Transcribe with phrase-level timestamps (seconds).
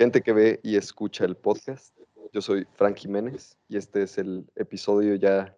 [0.00, 1.94] gente que ve y escucha el podcast.
[2.32, 5.54] Yo soy Frank Jiménez y este es el episodio ya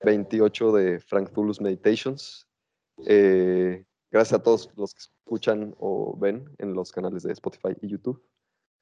[0.00, 2.48] 28 de Frank Zulus Meditations.
[3.06, 7.86] Eh, gracias a todos los que escuchan o ven en los canales de Spotify y
[7.86, 8.20] YouTube.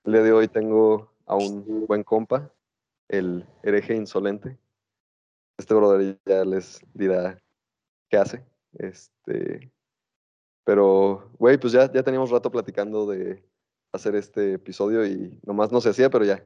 [0.04, 2.50] El día de hoy tengo a un buen compa,
[3.08, 4.58] el hereje insolente.
[5.58, 7.38] Este brother ya les dirá
[8.08, 8.42] qué hace.
[8.78, 9.70] Este,
[10.64, 13.44] pero, güey, pues ya, ya teníamos rato platicando de
[13.94, 16.44] hacer este episodio y nomás no se hacía, pero ya,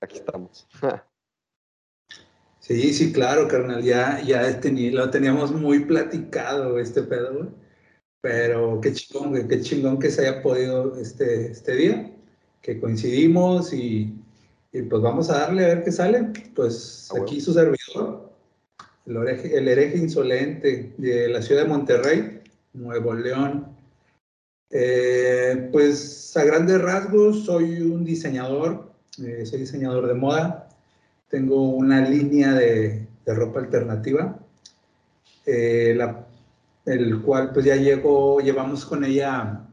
[0.00, 0.66] aquí estamos.
[2.60, 4.42] sí, sí, claro, carnal, ya, ya
[4.92, 7.48] lo teníamos muy platicado este pedo, güey.
[8.20, 12.12] Pero qué chingón, güey, qué chingón que se haya podido este, este día,
[12.62, 14.12] que coincidimos y,
[14.72, 16.32] y pues vamos a darle a ver qué sale.
[16.54, 18.32] Pues aquí su servidor,
[19.06, 22.42] el el hereje insolente de la ciudad de Monterrey,
[22.72, 23.77] Nuevo León.
[24.70, 28.92] Eh, pues a grandes rasgos soy un diseñador,
[29.22, 30.68] eh, soy diseñador de moda,
[31.28, 34.38] tengo una línea de, ropa alternativa,
[35.44, 35.98] eh,
[36.86, 39.66] el cual pues ya llegó, llevamos con ella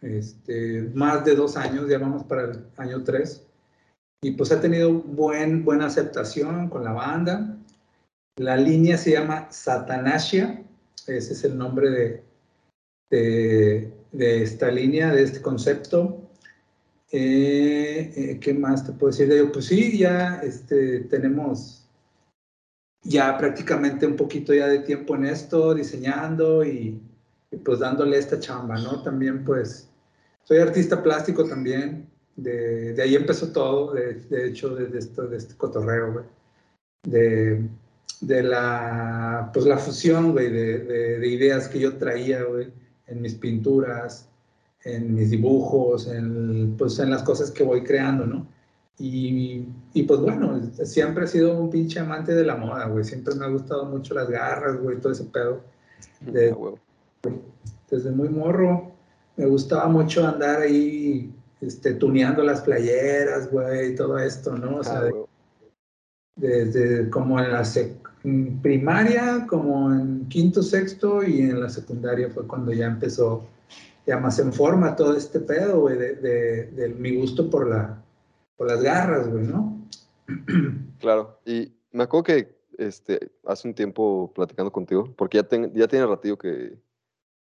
[0.00, 3.44] este, más de dos años, ya vamos para el año tres,
[4.22, 7.56] y pues ha tenido buen, buena aceptación con la banda.
[8.36, 10.62] La línea se llama Satanasia,
[11.06, 12.22] ese es el nombre
[13.10, 16.30] de, esta línea, de este concepto.
[17.12, 19.44] Eh, eh, ¿Qué más te puedo decir de?
[19.46, 21.80] Pues sí, ya este, tenemos
[23.02, 27.00] ya prácticamente un poquito ya de tiempo en esto, diseñando y,
[27.64, 29.02] pues dándole esta chamba, ¿no?
[29.02, 29.88] También pues
[30.44, 36.26] soy artista plástico también, de, ahí empezó todo, de, hecho, desde esto, de este cotorreo,
[37.02, 37.62] De,
[38.20, 40.78] de la, pues la fusión, güey, de,
[41.18, 42.72] de, ideas que yo traía, güey,
[43.10, 44.28] en mis pinturas,
[44.84, 48.46] en mis dibujos, en, pues en las cosas que voy creando, ¿no?
[48.98, 53.02] Y, y, pues bueno, siempre he sido un pinche amante de la moda, güey.
[53.02, 55.62] Siempre me ha gustado mucho las garras, güey, todo ese pedo.
[56.20, 56.54] De,
[57.90, 58.92] desde muy morro
[59.36, 61.32] me gustaba mucho andar ahí,
[61.62, 64.76] este, tuneando las playeras, güey, todo esto, ¿no?
[64.76, 65.04] O sea,
[66.36, 67.64] desde como en la
[68.62, 73.46] primaria, como en quinto, sexto y en la secundaria fue cuando ya empezó
[74.06, 76.14] ya más en forma todo este pedo, güey, de,
[76.66, 78.02] de, mi gusto por, la,
[78.56, 79.86] por las garras, güey, ¿no?
[81.00, 86.06] Claro, y me acuerdo que este, hace un tiempo platicando contigo, porque ya, ya tiene
[86.06, 86.78] ratillo que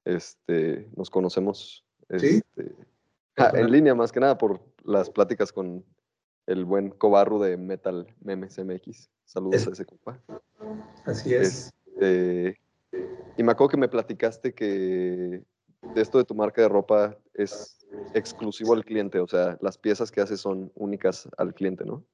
[0.05, 1.85] este, nos conocemos
[2.19, 2.41] ¿Sí?
[2.57, 2.75] Este,
[3.37, 5.85] en línea más que nada por las pláticas con
[6.47, 9.11] el buen Cobarru de Metal Memes MX.
[9.25, 10.21] Saludos a ese compa.
[11.05, 11.73] Así es.
[11.87, 12.61] Este,
[13.37, 15.43] y me acuerdo que me platicaste que
[15.95, 17.79] esto de tu marca de ropa es
[18.15, 22.05] exclusivo al cliente, o sea, las piezas que haces son únicas al cliente, ¿no?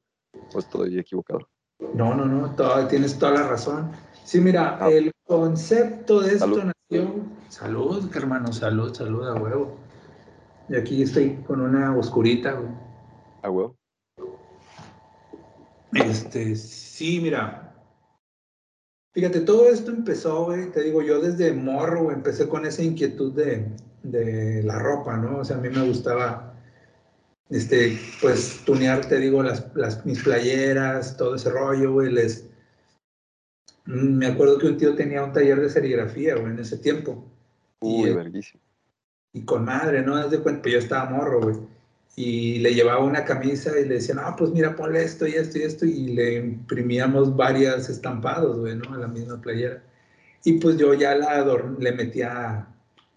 [0.55, 1.49] ¿O estoy equivocado?
[1.95, 3.91] No, no, no, tienes toda la razón.
[4.25, 4.91] Sí, mira, ah.
[4.91, 7.15] el concepto de esto nació.
[7.49, 9.77] Salud, hermano, salud, salud a huevo.
[10.69, 12.71] Y aquí estoy con una oscurita, güey.
[13.43, 13.77] A huevo.
[15.93, 17.75] Este, sí, mira.
[19.13, 24.63] Fíjate, todo esto empezó, güey, te digo, yo desde morro, empecé con esa inquietud de,
[24.65, 25.39] la ropa, ¿no?
[25.39, 26.55] O sea, a mí me gustaba,
[27.51, 32.49] este, pues, tunear, te digo, las, mis playeras, todo ese rollo, güey, les...
[33.85, 37.31] Me acuerdo que un tío tenía un taller de serigrafía, güey, en ese tiempo.
[37.81, 38.17] Uy,
[39.33, 40.17] y, Y con madre, ¿no?
[40.17, 41.72] Desde cuenta, pues yo estaba morro, güey
[42.15, 45.59] y le llevaba una camisa y le decían, ah, pues mira, ponle esto y esto
[45.59, 48.95] y esto, y le imprimíamos varias estampados, güey, ¿no?
[48.95, 49.83] A la misma playera.
[50.45, 51.45] Y pues yo ya la
[51.79, 52.69] le metía,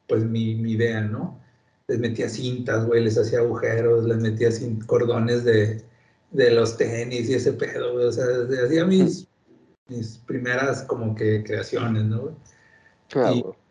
[0.08, 1.40] pues mi, mi idea, ¿no?
[1.88, 4.50] Les metía cintas, güey, les hacía agujeros, les metía
[4.88, 5.84] cordones de,
[6.32, 8.26] de los tenis y ese pedo, güey, o sea,
[8.66, 9.28] hacía mis,
[9.90, 12.36] mis primeras como que creaciones, ¿no?
[13.10, 13.36] Claro.
[13.36, 13.65] Y,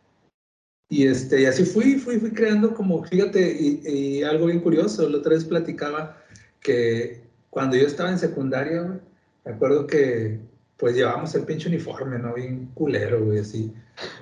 [0.90, 5.32] este, y así fui, fui, fui creando como, fíjate, y, algo bien curioso, la otra
[5.32, 6.22] vez platicaba
[6.60, 9.00] que cuando yo estaba en secundaria,
[9.44, 10.40] me acuerdo que
[10.76, 12.34] pues llevábamos el pinche uniforme, ¿no?
[12.34, 13.72] Bien culero, güey, así.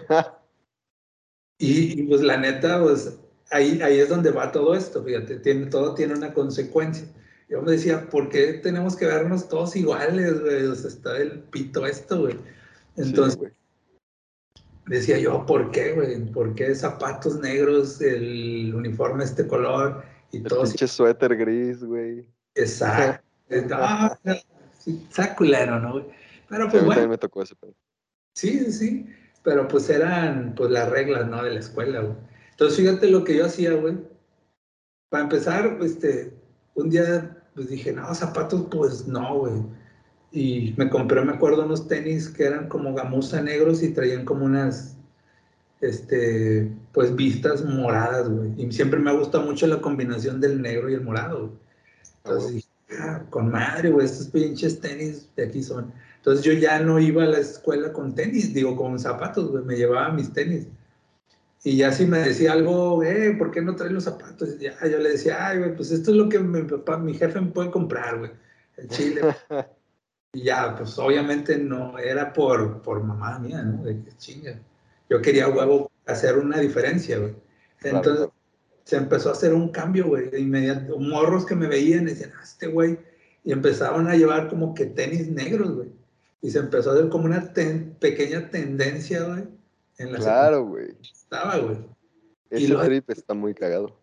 [1.58, 3.18] y, pues la neta, pues
[3.50, 7.06] ahí, ahí es donde va todo esto, fíjate, tiene, todo tiene una consecuencia.
[7.48, 10.64] Yo me decía, ¿por qué tenemos que vernos todos iguales, güey?
[10.64, 12.36] O sea, está el pito esto, güey.
[12.96, 13.52] Entonces,
[14.86, 16.24] decía yo, ¿por qué, güey?
[16.32, 20.64] ¿Por qué zapatos negros, el uniforme este color y el todo?
[20.64, 22.28] Pinche suéter gris, güey.
[22.54, 23.24] Exacto.
[23.72, 24.18] ah,
[24.78, 25.06] sí,
[25.36, 25.92] culero, ¿no?
[25.92, 26.04] Güey?
[26.48, 27.08] Pero pues bueno.
[27.08, 27.74] me tocó ese pedo.
[28.34, 29.06] Sí, sí, sí.
[29.42, 31.42] Pero pues eran pues las reglas, ¿no?
[31.42, 32.16] De la escuela, güey.
[32.50, 33.98] Entonces fíjate lo que yo hacía, güey.
[35.08, 36.32] Para empezar, este,
[36.74, 39.54] un día pues dije, no, zapatos, pues no, güey.
[40.32, 44.46] Y me compré, me acuerdo, unos tenis que eran como gamuza negros y traían como
[44.46, 44.96] unas,
[45.82, 48.52] este, pues vistas moradas, güey.
[48.56, 51.52] Y siempre me ha gustado mucho la combinación del negro y el morado, güey.
[52.24, 52.68] Entonces dije,
[52.98, 55.92] ah, con madre, güey, estos pinches tenis de aquí son.
[56.16, 59.76] Entonces yo ya no iba a la escuela con tenis, digo, con zapatos, güey, me
[59.76, 60.66] llevaba mis tenis.
[61.64, 64.56] Y ya si me decía algo, eh, ¿por qué no traes los zapatos?
[64.58, 67.12] Y ya, yo le decía, ay, güey, pues esto es lo que mi papá, mi
[67.12, 68.30] jefe me puede comprar, güey,
[68.78, 69.20] el chile.
[70.32, 73.82] y ya, pues obviamente no era por, por mamá mía, ¿no?
[73.84, 74.58] De que chinga.
[75.08, 77.34] Yo quería, huevo, hacer una diferencia, güey.
[77.82, 78.28] Entonces
[78.84, 80.98] se empezó a hacer un cambio, güey, de inmediato.
[80.98, 82.98] Morros que me veían decían, ah, este güey.
[83.44, 85.92] Y empezaban a llevar como que tenis negros, güey
[86.42, 87.52] y se empezó a ver como una
[88.00, 89.44] pequeña tendencia, güey.
[89.98, 90.88] En la claro, güey.
[91.00, 91.78] Estaba, güey.
[92.50, 93.96] Ese trip está muy cagado.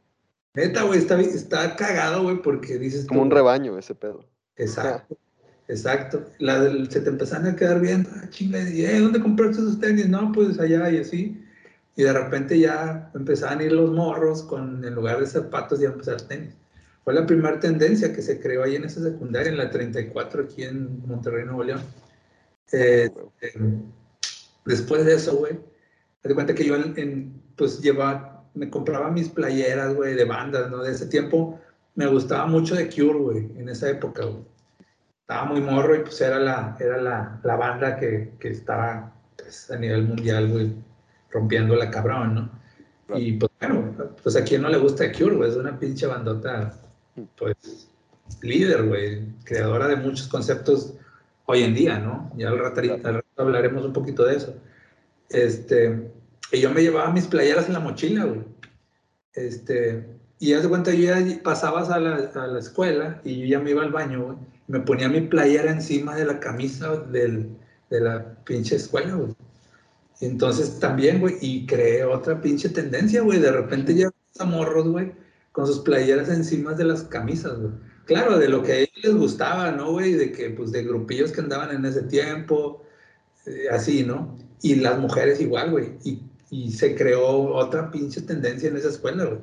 [0.54, 3.06] Neta, güey, está, está cagado, güey, porque dices.
[3.06, 4.26] Como un rebaño ese pedo.
[4.56, 5.18] Exacto.
[5.70, 6.26] Exacto.
[6.40, 10.10] La se te empezaron a quedar viendo, ah, chinga, eh, ¿dónde compraste esos tenis?
[10.10, 11.46] No, pues allá y así.
[11.96, 15.90] Y de repente ya empezaban a ir los morros con, en lugar de zapatos, ya
[15.90, 16.56] empezar tenis.
[17.04, 20.64] Fue la primera tendencia que se creó ahí en esa secundaria, en la 34, aquí
[20.64, 21.82] en Monterrey, Nuevo León.
[22.72, 23.10] Eh,
[24.66, 25.60] después de eso, güey,
[26.24, 30.82] di cuenta que yo, en, pues, llevaba, me compraba mis playeras, güey, de bandas, ¿no?
[30.84, 31.60] De ese tiempo
[31.96, 34.44] me gustaba mucho de Cure, güey, en esa época, güey.
[35.30, 39.70] Estaba muy morro y pues era la, era la, la banda que, que estaba pues,
[39.70, 40.74] a nivel mundial, güey,
[41.30, 43.16] rompiendo la cabrón, ¿no?
[43.16, 43.94] Y pues bueno,
[44.24, 46.82] pues a quien no le gusta Cure, güey, es una pinche bandota,
[47.38, 47.92] pues,
[48.42, 50.96] líder, güey, creadora de muchos conceptos
[51.46, 52.32] hoy en día, ¿no?
[52.36, 52.82] Ya al rato,
[53.38, 54.56] hablaremos un poquito de eso.
[55.30, 56.12] Este,
[56.52, 58.42] y yo me llevaba mis playeras en la mochila, güey.
[59.34, 60.10] Este,
[60.40, 63.60] y ya de cuenta, yo ya pasabas a la, a la, escuela y yo ya
[63.60, 64.59] me iba al baño, güey.
[64.70, 67.50] Me ponía mi playera encima de la camisa del,
[67.90, 69.36] de la pinche escuela, güey.
[70.22, 73.40] Entonces también, güey, y creé otra pinche tendencia, güey.
[73.40, 74.10] De repente ya
[74.46, 75.12] morros, güey,
[75.52, 77.74] con sus playeras encima de las camisas, güey.
[78.06, 80.14] Claro, de lo que a ellos les gustaba, ¿no, güey?
[80.14, 82.84] De que, pues, de grupillos que andaban en ese tiempo,
[83.46, 84.38] eh, así, ¿no?
[84.62, 85.98] Y las mujeres igual, güey.
[86.04, 89.40] Y, y, se creó otra pinche tendencia en esa escuela, güey.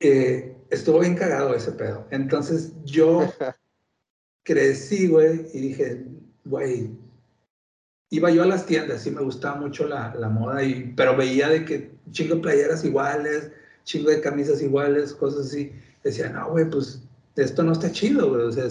[0.00, 2.06] Eh, estuvo bien cagado ese pedo.
[2.10, 3.32] Entonces yo
[4.42, 6.04] crecí, güey, y dije,
[6.44, 6.90] güey,
[8.10, 11.48] iba yo a las tiendas, sí me gustaba mucho la, la moda, y, pero veía
[11.48, 13.50] de que chingo de playeras iguales,
[13.84, 15.72] chingo de camisas iguales, cosas así
[16.04, 17.02] decía, no, güey, pues
[17.36, 18.42] esto no está chido, güey.
[18.42, 18.68] O sea,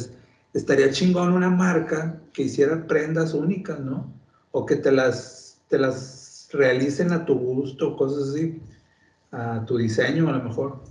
[0.54, 4.14] estaría chingón una marca que hiciera prendas únicas, ¿no?
[4.52, 8.62] O que te las, te las realicen a tu gusto, cosas así,
[9.32, 10.84] a tu diseño a lo mejor.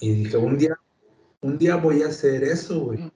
[0.00, 0.78] Y dije, un día,
[1.42, 3.12] un día voy a hacer eso, güey.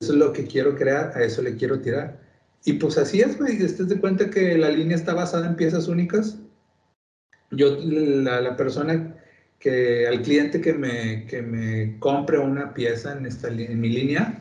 [0.00, 2.20] Eso es lo que quiero crear, a eso le quiero tirar.
[2.64, 3.62] Y pues así es, güey.
[3.62, 6.38] Estés de cuenta que la línea está basada en piezas únicas.
[7.50, 9.14] Yo, la, la persona
[9.58, 14.40] que al cliente que me, que me compre una pieza en, esta, en mi línea,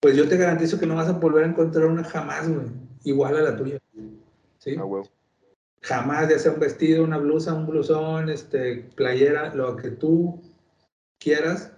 [0.00, 2.66] pues yo te garantizo que no vas a volver a encontrar una jamás, güey,
[3.04, 3.78] igual a la tuya.
[4.58, 4.76] ¿Sí?
[4.78, 5.02] Ah,
[5.82, 10.42] Jamás, ya sea un vestido, una blusa, un blusón, este, playera, lo que tú
[11.24, 11.72] quieras,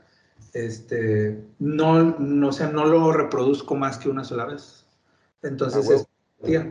[0.52, 4.84] este, no, no, sea, no lo reproduzco más que una sola vez.
[5.42, 6.62] Entonces, ah, es,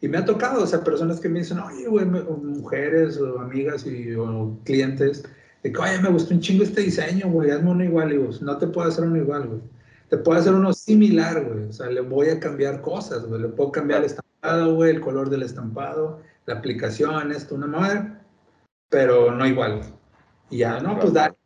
[0.00, 3.84] y me ha tocado, o sea, personas que me dicen, oye, güey, mujeres o amigas
[3.84, 5.24] y, o clientes,
[5.62, 8.12] de que, oye, me gustó un chingo este diseño, güey, hazme uno igual.
[8.12, 9.60] Y no te puedo hacer uno igual, güey.
[10.08, 11.64] Te puedo hacer uno similar, güey.
[11.64, 13.42] O sea, le voy a cambiar cosas, güey.
[13.42, 18.12] Le puedo cambiar el estampado, güey, el color del estampado, la aplicación, esto, una madre,
[18.88, 19.80] pero no igual.
[20.48, 21.37] Y ya, no, pues dale.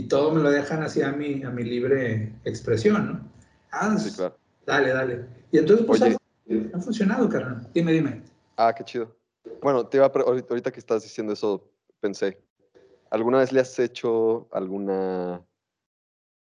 [0.00, 3.32] Y todo me lo dejan así a mi, a mi libre expresión, ¿no?
[3.70, 4.36] Ah, sí, claro.
[4.66, 5.26] dale, dale.
[5.52, 7.68] Y entonces, pues, ha, funcionado, carnal.
[7.74, 8.22] Dime, dime.
[8.56, 9.14] Ah, qué chido.
[9.62, 12.38] Bueno, te iba a, ahorita que estás diciendo eso, pensé,
[13.10, 15.44] ¿Alguna vez le has hecho alguna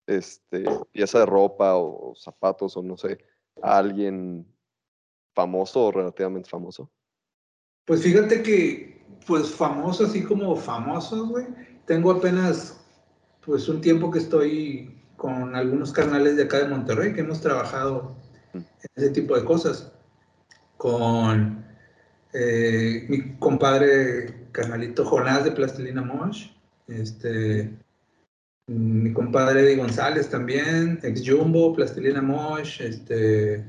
[0.06, 3.18] este, pieza de ropa o zapatos o no sé
[3.62, 4.46] a alguien
[5.34, 6.90] famoso o relativamente famoso?
[7.86, 11.46] Pues fíjate que, pues famoso, así como famosos, güey.
[11.86, 12.79] Tengo apenas,
[13.44, 18.16] pues un tiempo que estoy con algunos canales de acá de Monterrey que hemos trabajado
[18.52, 18.58] mm.
[18.58, 19.92] en ese tipo de cosas.
[20.76, 21.64] Con
[22.32, 26.50] eh, mi compadre carnalito Jonás de Plastilina Mosh,
[26.88, 27.70] este,
[28.66, 33.64] mi compadre Eddie González también, ex Jumbo, Plastilina Mosh, este,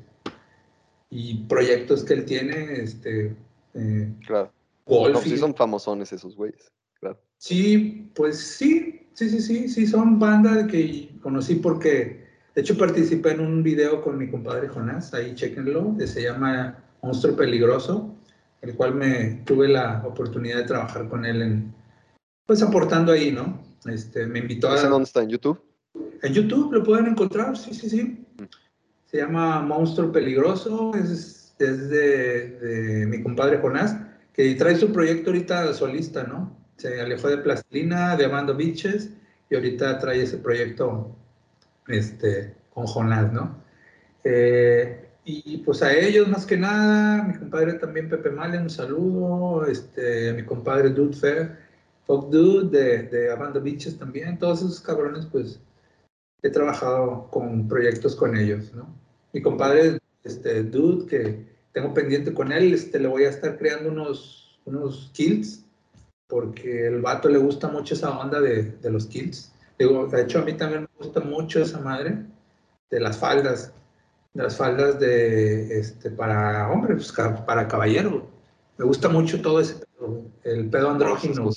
[1.10, 3.36] y proyectos que él tiene, este,
[3.74, 4.14] eh.
[4.88, 7.20] No, sí son famosones esos güeyes, claro.
[7.38, 12.26] Sí, pues sí, sí, sí, sí, sí, son bandas que conocí porque,
[12.56, 16.84] de hecho, participé en un video con mi compadre Jonás, ahí chequenlo, que se llama
[17.02, 18.16] Monstruo Peligroso,
[18.62, 21.74] el cual me tuve la oportunidad de trabajar con él en,
[22.46, 23.62] pues aportando ahí, ¿no?
[23.86, 24.82] Este, me invitó a...
[24.88, 25.24] dónde está?
[25.24, 25.62] ¿En YouTube?
[26.22, 28.04] En YouTube lo pueden encontrar, sí, sí, sí.
[28.38, 28.44] Mm.
[29.06, 33.98] Se llama Monstruo Peligroso, es, es de, mi compadre Jonás,
[34.34, 36.61] que trae su proyecto ahorita solista, ¿no?
[36.82, 39.12] Se alejó de Plastilina, de Amando Biches,
[39.52, 41.16] y ahorita trae ese proyecto
[41.88, 43.62] este, con Jonás, ¿no?
[44.24, 49.68] Eh, y pues a ellos más que nada, mi compadre también Pepe Male, un saludo,
[49.68, 51.60] este, mi compadre Dude Fair,
[52.08, 55.60] Folk Dude de, de Amanda Beaches también, todos esos cabrones pues
[56.42, 58.92] he trabajado con proyectos con ellos, ¿no?
[59.34, 63.92] Mi compadre este, Dude, que tengo pendiente con él, este, le voy a estar creando
[63.92, 65.64] unos, unos kills,
[66.32, 69.54] porque el vato le gusta mucho esa onda de, de los kills.
[69.78, 72.26] Digo, de hecho a mí también me gusta mucho esa madre
[72.90, 73.74] de las faldas
[74.34, 78.28] las faldas de, este, para hombre, pues, para caballero.
[78.78, 81.50] Me gusta mucho todo ese pedo, el pedo andrógino.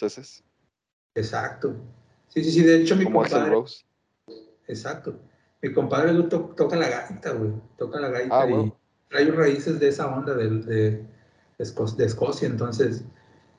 [1.15, 1.77] Exacto.
[2.29, 3.57] Sí, sí, sí, de hecho mi compadre...
[4.67, 5.15] Exacto.
[5.63, 8.73] Mi compadre toca la gaita, güey, toca la gaita ah, y
[9.09, 10.91] trae raíces de esa onda de, de,
[11.59, 13.05] de, Escocia, entonces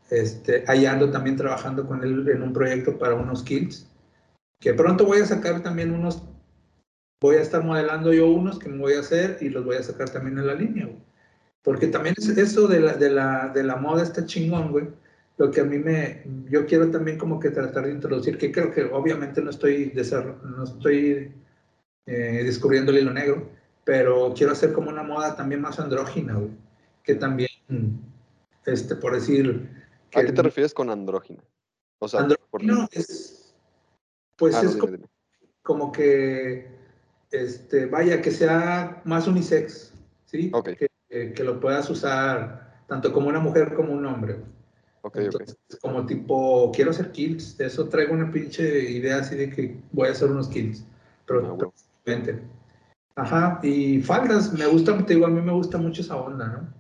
[0.10, 3.90] este, ahí ando también trabajando con él en un proyecto para unos kills,
[4.60, 6.24] que pronto voy a sacar también unos
[7.22, 9.84] voy a estar modelando yo unos que me voy a hacer y los voy a
[9.84, 11.00] sacar también en la línea, güey.
[11.64, 14.88] Porque también es eso de la, de la, de la moda está chingón, güey.
[15.38, 18.72] Lo que a mí me, yo quiero también como que tratar de introducir, que creo
[18.72, 19.92] que obviamente no estoy,
[20.44, 21.34] no estoy
[22.06, 23.50] eh, descubriendo el hilo negro,
[23.84, 26.52] pero quiero hacer como una moda también más andrógina, güey.
[27.04, 27.50] Que también,
[28.66, 29.85] este, por decir...
[30.14, 31.44] ¿A qué te refieres con andrógina?
[32.00, 33.54] O sea, andrógino es,
[34.38, 34.78] pues ah, es
[35.62, 36.68] como que
[37.32, 39.94] este, vaya, que sea más unisex,
[40.26, 40.52] ¿sí?
[41.08, 44.38] Que, lo puedas usar tanto como una mujer como un hombre.
[45.02, 45.30] Okay,
[45.82, 50.08] Como tipo, quiero hacer kills, de eso traigo una pinche idea así de que voy
[50.08, 50.84] a hacer unos kills,
[51.28, 52.32] pero ah,
[53.18, 56.74] Ajá, y faldas, me gusta, te digo, a mí me gusta mucho esa onda, ¿no?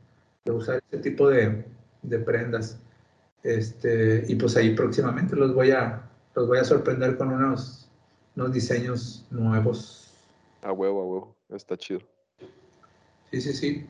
[0.43, 1.65] De usar ese tipo de,
[2.01, 2.79] de prendas.
[3.45, 7.87] Este, y pues ahí próximamente los voy a, los voy a sorprender con unos,
[8.35, 10.11] unos diseños nuevos.
[10.63, 11.35] A huevo, a huevo.
[11.49, 12.01] Está chido.
[13.29, 13.87] Sí, sí, sí.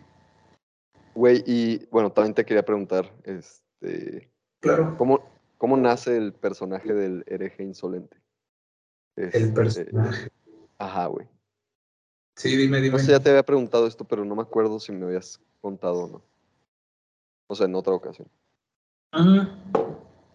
[1.14, 4.30] Güey, y bueno, también te quería preguntar, este.
[4.60, 4.98] Claro.
[4.98, 5.24] ¿Cómo,
[5.58, 8.18] cómo nace el personaje del hereje insolente?
[9.16, 10.28] el este, personaje.
[10.78, 11.30] Ajá, güey.
[12.36, 12.98] Sí, dime, dime.
[12.98, 16.04] No sé, ya te había preguntado esto, pero no me acuerdo si me habías contado
[16.04, 16.24] o no.
[17.48, 18.28] O sea, en otra ocasión.
[19.16, 19.50] Ah,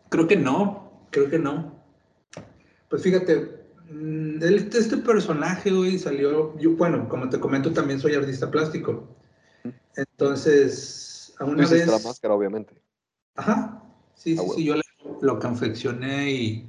[0.09, 1.79] creo que no, creo que no.
[2.89, 3.61] Pues fíjate,
[3.91, 4.41] Mm,
[4.73, 9.09] este personaje, hoy salió, yo, bueno, como te comento, también soy artista plástico.
[9.97, 11.89] Entonces, a una vez...
[11.89, 12.75] la máscara, obviamente.
[13.35, 13.83] Ajá,
[14.15, 14.77] sí, sí, sí, yo
[15.21, 16.69] lo confeccioné y,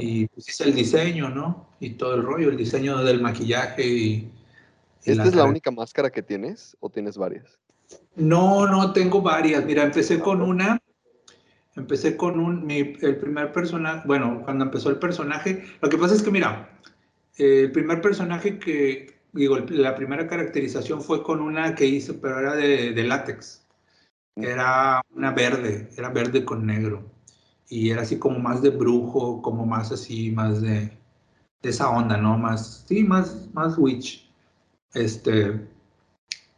[0.00, 1.68] y pues hice el diseño, ¿no?
[1.78, 4.32] Y todo el rollo, el diseño del maquillaje y...
[5.04, 7.58] ¿Esta es la única máscara que tienes o tienes varias?
[8.16, 9.64] No, no, tengo varias.
[9.64, 10.80] Mira, empecé ah, con una
[11.76, 16.22] Empecé con un, el primer personaje, bueno, cuando empezó el personaje, lo que pasa es
[16.22, 16.68] que, mira,
[17.36, 22.56] el primer personaje que, digo, la primera caracterización fue con una que hice, pero era
[22.56, 23.66] de, de látex.
[24.36, 27.04] Era una verde, era verde con negro.
[27.68, 30.98] Y era así como más de brujo, como más así, más de,
[31.62, 32.36] de esa onda, ¿no?
[32.36, 34.28] Más, sí, más, más witch.
[34.92, 35.68] Este,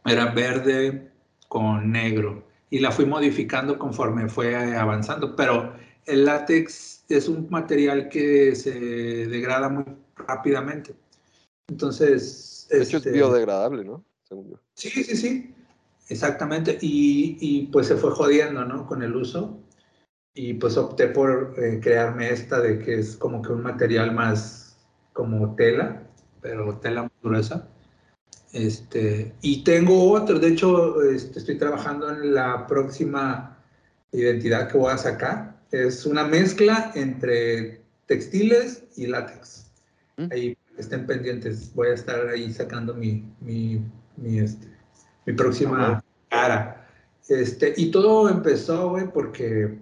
[0.05, 1.11] era verde
[1.47, 2.42] con negro
[2.73, 5.75] y la fui modificando conforme fue avanzando, pero
[6.07, 8.71] el látex es un material que se
[9.27, 10.95] degrada muy rápidamente.
[11.67, 12.65] Entonces...
[12.71, 14.03] De hecho es este, biodegradable, ¿no?
[14.27, 14.59] Según yo.
[14.73, 15.53] Sí, sí, sí,
[16.09, 16.79] exactamente.
[16.81, 18.87] Y, y, pues se fue jodiendo, ¿no?
[18.87, 19.59] Con el uso.
[20.33, 24.79] Y pues opté por eh, crearme esta de que es como que un material más
[25.13, 26.09] como tela,
[26.41, 27.69] pero tela muy gruesa.
[28.53, 33.57] Este, y tengo otro, de hecho, este, estoy trabajando en la próxima
[34.11, 35.59] identidad que voy a sacar.
[35.71, 39.71] Es una mezcla entre textiles y látex.
[40.17, 40.27] Mm.
[40.31, 43.83] Ahí estén pendientes, voy a estar ahí sacando mi, mi,
[44.17, 44.67] mi, este,
[45.25, 46.87] mi próxima cara.
[47.27, 49.79] Este, y todo empezó, güey, porque,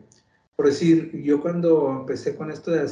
[0.56, 2.86] por decir, yo cuando empecé con esto de,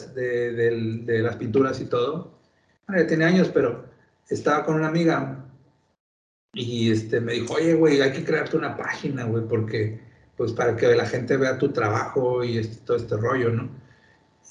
[0.54, 2.38] de, de las pinturas y todo,
[2.86, 3.86] bueno, ya tenía años, pero
[4.28, 5.46] estaba con una amiga
[6.54, 10.00] y este, me dijo, oye, güey, hay que crearte una página, güey, porque
[10.36, 13.70] pues para que la gente vea tu trabajo y este, todo este rollo, ¿no?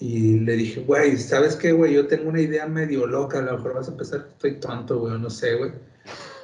[0.00, 1.94] Y le dije, güey, ¿sabes qué, güey?
[1.94, 5.00] Yo tengo una idea medio loca, a lo mejor vas a pensar que estoy tonto,
[5.00, 5.72] güey, no sé, güey.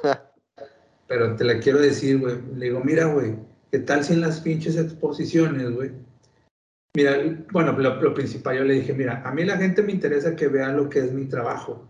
[1.07, 2.37] Pero te la quiero decir, güey.
[2.57, 3.37] Le digo, mira, güey,
[3.71, 5.93] ¿qué tal si en las pinches exposiciones, güey?
[6.97, 7.19] Mira,
[7.53, 10.71] bueno, lo, principal, yo le dije, mira, a mí la gente me interesa que vea
[10.71, 11.89] lo que es mi trabajo.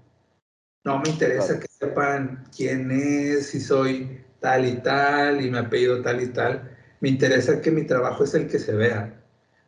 [0.84, 6.02] No me interesa que sepan quién es, si soy tal y tal, y me apellido
[6.02, 6.70] tal y tal.
[7.00, 9.24] Me interesa que mi trabajo es el que se vea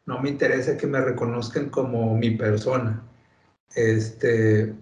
[0.07, 3.03] no me interesa que me reconozcan como mi persona.
[3.75, 4.73] Este,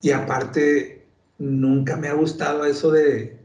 [0.00, 1.06] y aparte,
[1.38, 3.38] nunca me ha gustado eso de,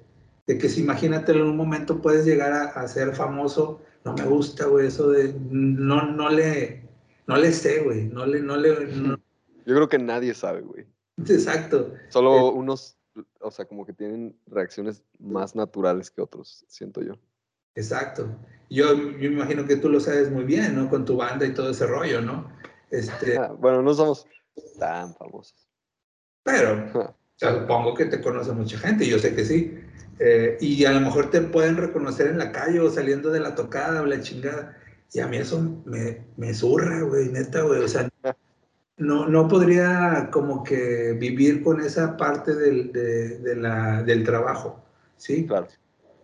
[0.48, 4.88] que si imagínate en un momento puedes llegar a, ser famoso, no me gusta, güey,
[4.88, 6.82] eso de, no, no le,
[7.28, 8.88] no le sé, güey, no le, no le,
[9.66, 10.86] Yo creo que nadie sabe, güey.
[11.28, 11.94] Exacto.
[12.10, 12.98] Solo eh, unos,
[13.42, 17.14] o sea, como que tienen reacciones más naturales que otros, siento yo.
[17.76, 18.28] Exacto.
[18.70, 20.90] Yo, me imagino que tú lo sabes muy bien, ¿no?
[20.90, 22.52] Con tu banda y todo ese rollo, ¿no?
[22.92, 24.28] Este, bueno, no somos
[24.78, 25.68] tan famosos.
[26.44, 29.80] Pero supongo que te conoce mucha gente, yo sé que sí.
[30.20, 33.56] Eh, y a lo mejor te pueden reconocer en la calle o saliendo de la
[33.56, 34.78] tocada o la chingada.
[35.14, 37.82] Y a mí eso me, me zurra, güey, neta, güey.
[37.82, 38.09] O sea,
[39.00, 44.84] no, no podría como que vivir con esa parte del, de, la, del trabajo,
[45.18, 45.48] ¿sí?
[45.48, 45.68] Claro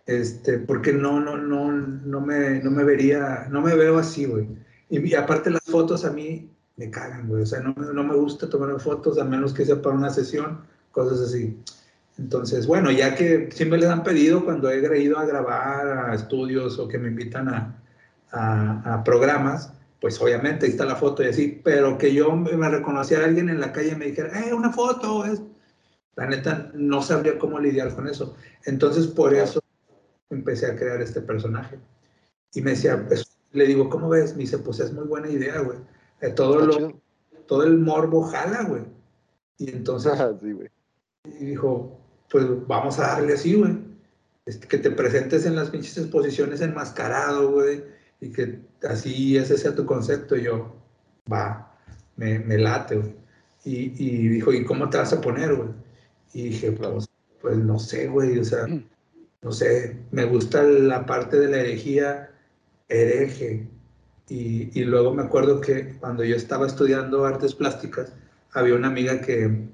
[0.06, 4.48] este, porque no, no, no, no me, no me vería, no me veo así, güey.
[4.88, 7.42] Y, aparte las fotos a mí me cagan, güey.
[7.42, 10.60] O sea, no, no, me gusta tomar fotos a menos que sea para una sesión,
[10.92, 11.58] cosas así.
[12.18, 16.78] Entonces, bueno, ya que siempre les han pedido cuando he ido a grabar a estudios
[16.78, 17.76] o que me invitan a,
[18.30, 22.68] a, a programas, pues obviamente ahí está la foto y así, pero que yo me
[22.68, 25.24] reconociera a alguien en la calle y me dijera, ¡eh, una foto!
[25.24, 25.42] Es...
[26.16, 28.34] La neta, no sabría cómo lidiar con eso.
[28.64, 29.60] Entonces, por eso
[30.30, 31.78] empecé a crear este personaje.
[32.54, 34.34] Y me decía, pues, le digo, ¿cómo ves?
[34.34, 35.78] Me dice, pues es muy buena idea, güey.
[36.22, 37.02] Eh, todo, lo,
[37.46, 38.82] todo el morbo jala, güey.
[39.58, 40.12] Y entonces,
[41.24, 43.76] y dijo, pues vamos a darle así, güey.
[44.46, 47.84] Este, que te presentes en las pinches exposiciones enmascarado, güey.
[48.20, 50.36] Y que así ese sea tu concepto.
[50.36, 50.74] Y yo,
[51.30, 51.76] va,
[52.16, 53.14] me, me late, güey.
[53.64, 55.70] Y, y, dijo, ¿y cómo te vas a poner, güey?
[56.32, 57.08] Y dije, pues,
[57.40, 58.38] pues no sé, güey.
[58.38, 58.66] O sea,
[59.42, 62.30] no sé, me gusta la parte de la herejía
[62.88, 63.68] hereje.
[64.28, 68.12] Y, luego me acuerdo que cuando yo estaba estudiando artes plásticas,
[68.52, 69.68] había una amiga que,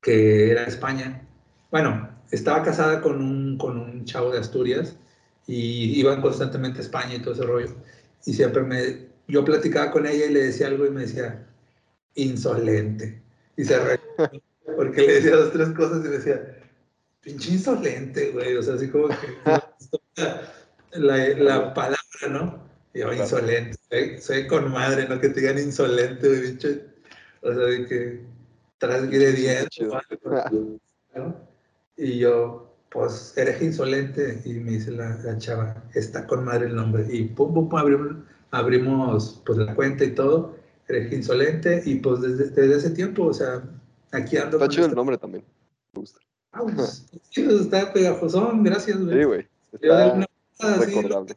[0.00, 1.28] que era de España.
[1.70, 4.96] Bueno, estaba casada con un, con un chavo de Asturias
[5.50, 7.74] y iban constantemente a España y todo ese rollo.
[8.24, 11.44] Y siempre me, yo platicaba con ella y le decía algo y me decía,
[12.14, 13.20] insolente.
[13.56, 14.00] Y se re...
[14.76, 16.56] porque le decía dos, tres cosas y me decía,
[17.20, 18.56] pinche insolente, güey.
[18.56, 19.16] O sea, así como que
[20.98, 22.70] la, la palabra, ¿no?
[22.94, 24.20] Yo, insolente.
[24.20, 25.20] Soy, con madre, ¿no?
[25.20, 26.84] Que te digan insolente, güey, pinche.
[27.42, 28.20] O sea, de que
[28.78, 29.68] transgrediendo.
[31.16, 31.36] ¿no?
[31.96, 34.40] Y yo, pues, eres insolente.
[34.44, 37.06] Y me dice la, la, chava, está con madre el nombre.
[37.10, 38.16] Y pum, pum, pum, abrimos,
[38.50, 40.56] abrimos pues la cuenta y todo.
[40.88, 41.82] Eres insolente.
[41.84, 43.62] Y pues desde, desde ese tiempo, o sea,
[44.12, 44.56] aquí ando.
[44.58, 45.44] Está chido el nombre también.
[45.92, 46.20] Me gusta.
[46.52, 49.18] Ah, pues, sí, pues, está pegajosón, gracias, güey.
[49.18, 49.48] Sí, güey.
[49.72, 51.36] Está recordable.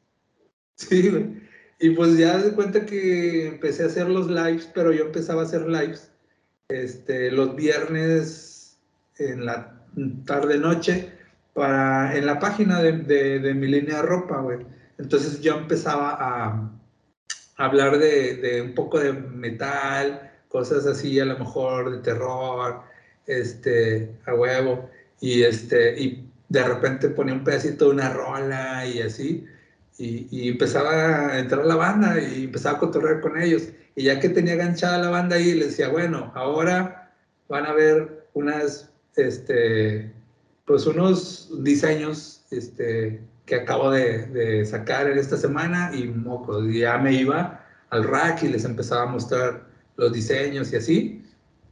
[0.75, 1.43] Sí, güey.
[1.79, 5.45] Y pues ya de cuenta que empecé a hacer los lives, pero yo empezaba a
[5.45, 6.11] hacer lives
[6.69, 8.77] este, los viernes
[9.17, 9.85] en la
[10.25, 11.12] tarde-noche
[11.53, 12.91] para, en la página de,
[13.39, 14.59] de, mi línea de ropa, güey.
[14.97, 16.71] Entonces yo empezaba a,
[17.57, 22.81] hablar de, de, un poco de metal, cosas así, a lo mejor de terror,
[23.27, 24.89] este, a huevo
[25.19, 29.45] y, este, y de repente ponía un pedacito de una rola y así,
[29.97, 33.69] y, y, empezaba a entrar la banda y empezaba a cotorrear con ellos.
[33.95, 37.11] Y ya que tenía ganchada la banda ahí, les decía, bueno, ahora
[37.47, 40.11] van a ver unas, este,
[40.65, 46.97] pues unos diseños este, que acabo de, de sacar en esta semana y mocos, ya
[46.97, 51.23] me iba al rack y les empezaba a mostrar los diseños y así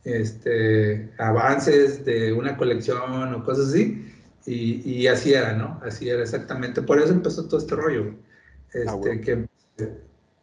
[0.03, 4.07] este, avances de una colección o cosas así.
[4.45, 5.79] Y, y, así era, ¿no?
[5.83, 6.81] Así era exactamente.
[6.81, 8.15] Por eso empezó todo este rollo,
[8.87, 9.47] ah, este, que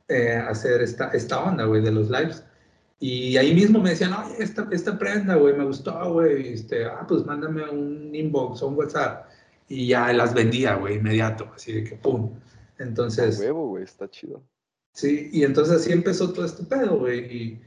[0.08, 2.44] eh, hacer esta, esta onda, güey, de los lives.
[3.00, 6.54] Y ahí mismo me decían, oye, esta, esta prenda, güey, me gustó, güey.
[6.54, 9.28] Este, ah, pues mándame un inbox o un WhatsApp.
[9.68, 12.34] Y ya las vendía, güey, inmediato, así de que pum.
[12.78, 13.38] Entonces.
[13.38, 14.42] huevo, güey, está chido.
[14.92, 17.20] Sí, y entonces así empezó todo este pedo, güey.
[17.36, 17.62] Y,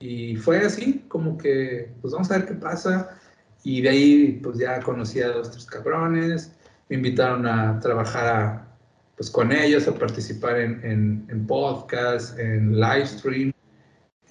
[0.00, 3.20] y fue así, como que, pues vamos a ver qué pasa.
[3.62, 6.52] Y de ahí, pues ya conocí a los tres cabrones,
[6.88, 8.76] me invitaron a trabajar a,
[9.16, 13.51] pues con ellos, a participar en, en, en podcast, en live stream.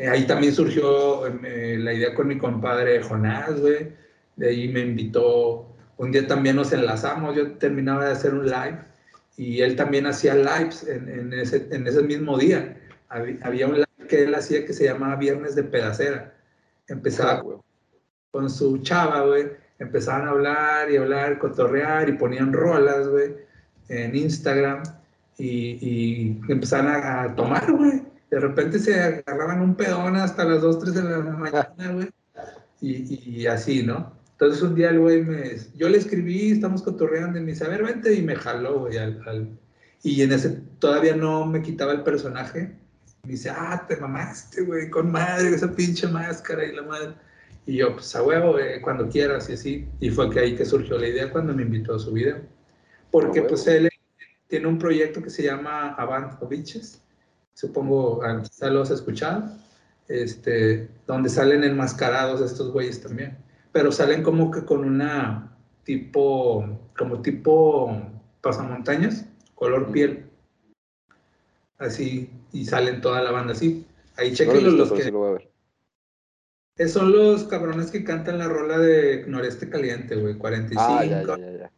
[0.02, 3.90] Eh, ahí también surgió eh, la idea con mi compadre Jonás, güey.
[4.36, 5.76] De ahí me invitó.
[5.98, 8.80] Un día también nos enlazamos, yo terminaba de hacer un live
[9.38, 12.76] y él también hacía lives en, en ese, en ese mismo día.
[13.10, 16.34] Había un live que él hacía que se llamaba Viernes de Pedacera.
[16.88, 17.62] Empezaba ah,
[18.32, 19.52] con su chava, güey.
[19.78, 23.36] Empezaban a hablar y hablar, cotorrear y ponían rolas, güey,
[23.90, 24.82] en Instagram
[25.38, 28.01] y, y empezaban a, tomar, güey.
[28.32, 32.10] De repente se agarraban un pedón hasta las 2, 3 de la mañana, güey.
[32.82, 34.14] Y, y, así, ¿no?
[34.32, 35.56] Entonces un día el güey me...
[35.76, 38.98] Yo le escribí, estamos cotorreando y me dice, a ver, vente, y me jaló, güey,
[38.98, 39.50] al, al,
[40.02, 42.76] y en ese todavía no me quitaba el personaje
[43.24, 47.14] me dice, ah, te mamaste, güey, con madre, esa pinche máscara y la madre.
[47.68, 49.88] Y yo, pues a huevo, cuando quieras y así.
[50.00, 52.42] Y fue que ahí que surgió la idea cuando me invitó a su video.
[53.12, 53.90] Porque pues él
[54.48, 57.00] tiene un proyecto que se llama Avant of Bitches.
[57.54, 59.52] Supongo, quizá lo has escuchado.
[60.08, 63.38] Este, donde salen enmascarados estos güeyes también.
[63.72, 67.98] Pero salen como que con una tipo, como tipo
[68.42, 70.26] pasamontañas, color piel
[71.78, 73.86] así, y salen toda la banda así.
[74.18, 75.12] Ahí chequenlos los que...
[76.88, 80.84] Son los cabrones que cantan la rola de Noreste Caliente, güey, 45.
[80.84, 81.72] Ah, ya, ya, ya.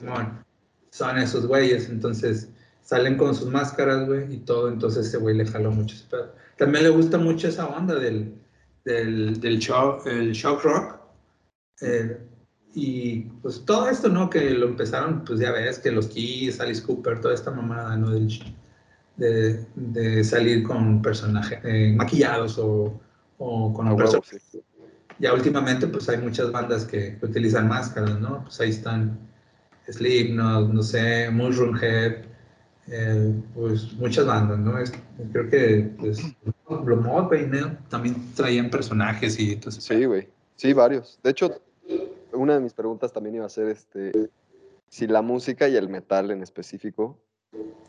[0.00, 0.44] Bueno,
[0.90, 2.48] son esos güeyes, entonces
[2.88, 5.94] salen con sus máscaras, güey, y todo, entonces ese güey le jaló mucho
[6.56, 8.32] También le gusta mucho esa onda del,
[8.82, 10.98] del, del show, el shock rock.
[11.82, 12.18] Eh,
[12.74, 14.30] y pues todo esto, ¿no?
[14.30, 18.10] Que lo empezaron, pues ya ves, que los Keys, Alice Cooper, toda esta mamada, ¿no?
[18.10, 18.30] Del,
[19.18, 22.98] de, de salir con personajes eh, maquillados o,
[23.36, 24.56] o con personajes.
[25.18, 28.44] Ya últimamente pues hay muchas bandas que utilizan máscaras, ¿no?
[28.44, 29.18] Pues ahí están
[29.86, 32.27] Slipknot, no sé, Mushroom Head,
[32.90, 34.74] eh, pues muchas bandas, ¿no?
[35.32, 36.22] creo que pues
[36.68, 37.78] ¿no?
[37.88, 39.84] también traían personajes y entonces...
[39.84, 41.18] Sí, güey, sí, varios.
[41.22, 41.60] De hecho,
[42.32, 44.30] una de mis preguntas también iba a ser este,
[44.88, 47.18] si la música y el metal en específico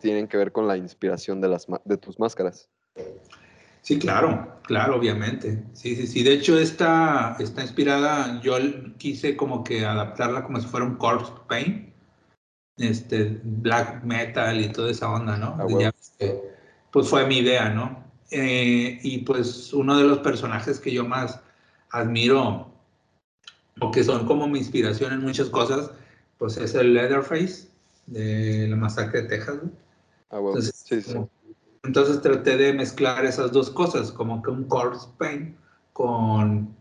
[0.02, 2.70] tienen que ver con la inspiración de, las, de tus máscaras.
[3.82, 5.64] Sí, claro, claro, obviamente.
[5.74, 6.24] Sí, sí, sí.
[6.24, 8.56] De hecho, esta está inspirada, yo
[8.98, 11.89] quise como que adaptarla como si fuera un corpse paint,
[12.80, 15.58] este, black metal y toda esa onda, ¿no?
[15.60, 15.92] Ah,
[16.92, 18.04] pues fue mi idea, ¿no?
[18.32, 21.40] Eh, y pues uno de los personajes que yo más
[21.92, 22.72] admiro,
[23.82, 25.92] o que son como mi inspiración en muchas cosas,
[26.38, 27.68] pues es el Leatherface
[28.08, 29.58] de la masacre de Texas.
[30.32, 30.40] Ah,
[31.84, 35.56] entonces, traté de mezclar esas dos cosas, como que un corpse paint
[35.94, 36.76] con,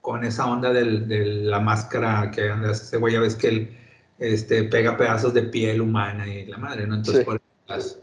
[0.00, 3.78] con esa onda del, de la máscara que anda ese güey, ya ves que él
[4.18, 6.96] este, pega pedazos de piel humana y la madre, ¿no?
[6.96, 7.26] Entonces,
[7.66, 7.98] las,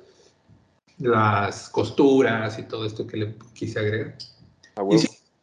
[0.98, 4.16] las costuras y todo esto que le quise agregar.
[4.76, 4.84] Ah,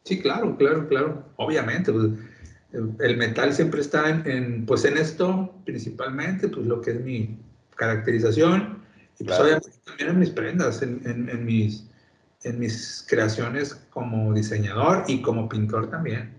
[0.03, 1.91] sí, claro, claro, claro, obviamente.
[1.91, 2.11] Pues,
[2.71, 7.39] el metal siempre está en, pues en esto principalmente, pues lo que es mi
[7.75, 8.83] caracterización
[9.17, 11.89] y pues obviamente también en mis prendas, en, en, mis,
[12.43, 16.37] en mis creaciones como diseñador y como pintor también.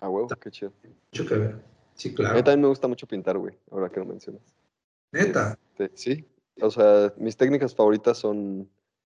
[0.00, 0.72] Ah, huevo, qué chido.
[1.12, 1.69] Mucho que ver.
[2.00, 2.32] Sí, claro.
[2.32, 4.40] A mí también me gusta mucho pintar, güey, ahora que lo mencionas.
[5.12, 5.58] ¿Neta?
[5.72, 6.26] Este, sí,
[6.62, 8.70] o sea, mis técnicas favoritas son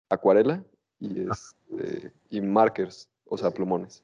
[0.10, 0.62] acuarela
[1.00, 4.04] y, este, y markers, o sea, plumones.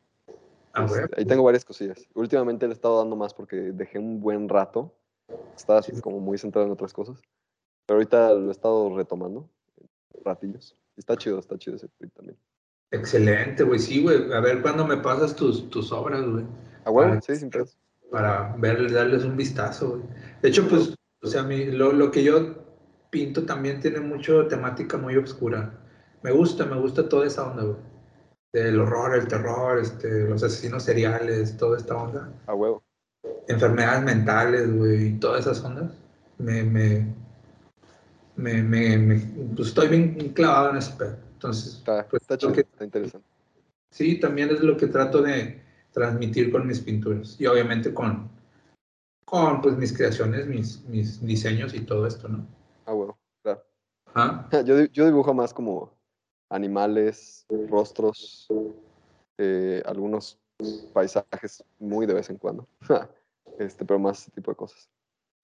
[0.72, 2.08] Ah, este, ahí tengo varias cosillas.
[2.14, 4.96] Últimamente le he estado dando más porque dejé un buen rato.
[5.58, 7.20] Estaba así como muy centrado en otras cosas.
[7.86, 9.50] Pero ahorita lo he estado retomando.
[10.24, 10.78] Ratillos.
[10.96, 12.38] Está chido, está chido ese tweet también.
[12.92, 13.80] Excelente, güey.
[13.80, 14.32] Sí, güey.
[14.32, 16.46] A ver cuándo me pasas tus, tus obras, güey.
[16.86, 17.52] Ah, bueno, sí, sin
[18.12, 20.02] Para ver, darles un vistazo, güey.
[20.42, 22.56] De hecho, pues, o sea, mi, lo, lo que yo
[23.10, 25.74] pinto también tiene mucho temática muy oscura.
[26.24, 27.90] Me gusta, me gusta toda esa onda, güey
[28.52, 32.32] del horror, el terror, este, los asesinos seriales, toda esta onda.
[32.48, 32.84] A huevo.
[33.48, 35.92] Enfermedades mentales, güey, todas esas ondas.
[36.38, 37.14] Me, me,
[38.36, 39.20] me, me,
[39.56, 41.18] pues estoy bien clavado en ese pedo.
[41.34, 43.28] Entonces, está, pues, está, chido, está interesante.
[43.92, 48.30] Sí, también es lo que trato de transmitir con mis pinturas y obviamente con,
[49.26, 52.46] con pues, mis creaciones, mis, mis diseños y todo esto, ¿no?
[52.86, 53.64] Ah, huevo, claro.
[54.16, 54.50] ¿Ah?
[54.66, 55.92] Yo, yo dibujo más como
[56.50, 58.48] animales, rostros,
[59.38, 60.40] eh, algunos
[60.94, 62.68] paisajes muy de vez en cuando.
[63.60, 64.90] este, pero más ese tipo de cosas.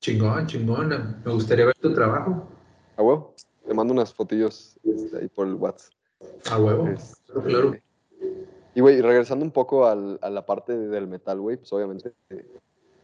[0.01, 1.21] Chingón, chingón.
[1.23, 2.47] Me gustaría ver tu trabajo.
[2.97, 3.34] A huevo.
[3.65, 5.93] Te mando unas fotillos este, ahí por el WhatsApp.
[6.51, 6.88] A huevo.
[6.88, 7.75] Este, claro.
[8.76, 12.46] Y, güey, regresando un poco al, a la parte del metal, güey, pues obviamente eh,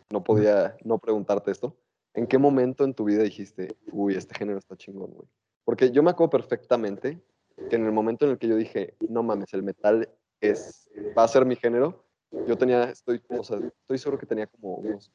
[0.10, 1.76] no podía no preguntarte esto.
[2.14, 5.28] ¿en qué momento en tu vida dijiste, uy, este género está chingón, güey?
[5.64, 7.22] Porque yo me acuerdo perfectamente
[7.70, 11.24] que en el momento en el que yo dije, no mames, el metal es, va
[11.24, 12.04] a ser mi género,
[12.48, 15.12] yo tenía, estoy, o sea, estoy seguro que tenía como unos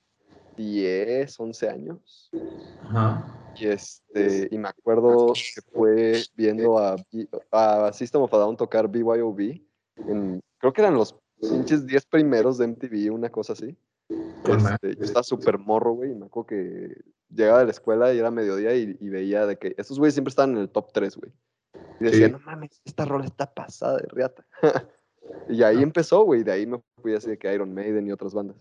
[0.56, 2.30] 10, 11 años.
[2.82, 3.52] Ajá.
[3.56, 6.96] Y, este, y me acuerdo que fue viendo a,
[7.50, 9.60] a System of a Down tocar BYOB.
[9.96, 13.76] En, creo que eran los pinches 10 primeros de MTV, una cosa así.
[14.08, 18.18] Este, yo estaba súper morro, güey, y me acuerdo que llegaba de la escuela y
[18.18, 21.32] era mediodía y, veía de que estos güeyes siempre estaban en el top 3, güey.
[22.00, 24.46] Y decía, no mames, esta rola está pasada de riata.
[25.48, 28.34] y ahí empezó, güey, de ahí me fui así de que Iron Maiden y otras
[28.34, 28.56] bandas.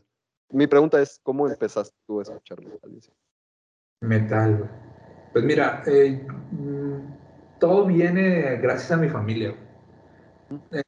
[0.50, 3.00] Mi pregunta es, ¿cómo empezaste tú a escuchar metal?
[4.02, 4.70] Metal, güey.
[5.34, 9.54] Pues mira, eh, mm, todo viene gracias a mi familia.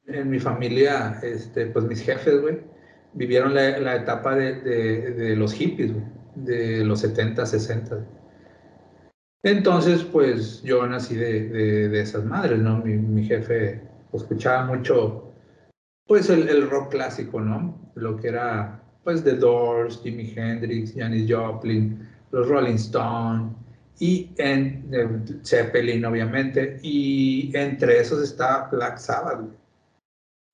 [0.06, 2.60] En, mi familia, este, pues mis jefes, güey,
[3.14, 8.06] vivieron la, etapa de, los hippies, güey, de los 70, 60.
[9.44, 12.78] Entonces, pues yo nací de, esas madres, ¿no?
[12.78, 13.82] Mi, jefe
[14.14, 15.34] escuchaba mucho,
[16.06, 17.92] pues el, el rock clásico, ¿no?
[17.96, 23.54] Lo que era pues The Doors, Jimi Hendrix, Janis Joplin, los Rolling Stones
[24.00, 29.48] y en Zeppelin obviamente y entre esos está Black Sabbath.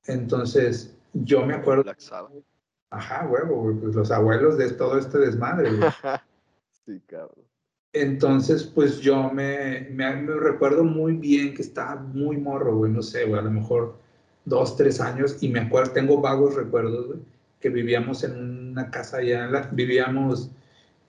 [0.06, 1.84] Entonces yo me acuerdo.
[1.84, 2.44] Black Sabbath.
[2.90, 5.72] Ajá, huevo, pues los abuelos de todo este desmadre.
[6.86, 7.44] sí, cabrón.
[7.92, 13.04] Entonces, pues yo me, me, me, recuerdo muy bien que estaba muy morro, güey, no
[13.04, 13.98] sé, güey, a lo mejor
[14.46, 17.20] dos, tres años, y me acuerdo, tengo vagos recuerdos, güey,
[17.60, 20.50] que vivíamos en una casa allá, vivíamos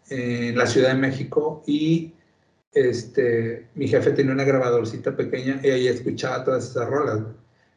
[0.08, 2.13] en la Ciudad de México y
[2.74, 7.20] este, mi jefe tenía una grabadorcita pequeña y ahí escuchaba todas esas rolas.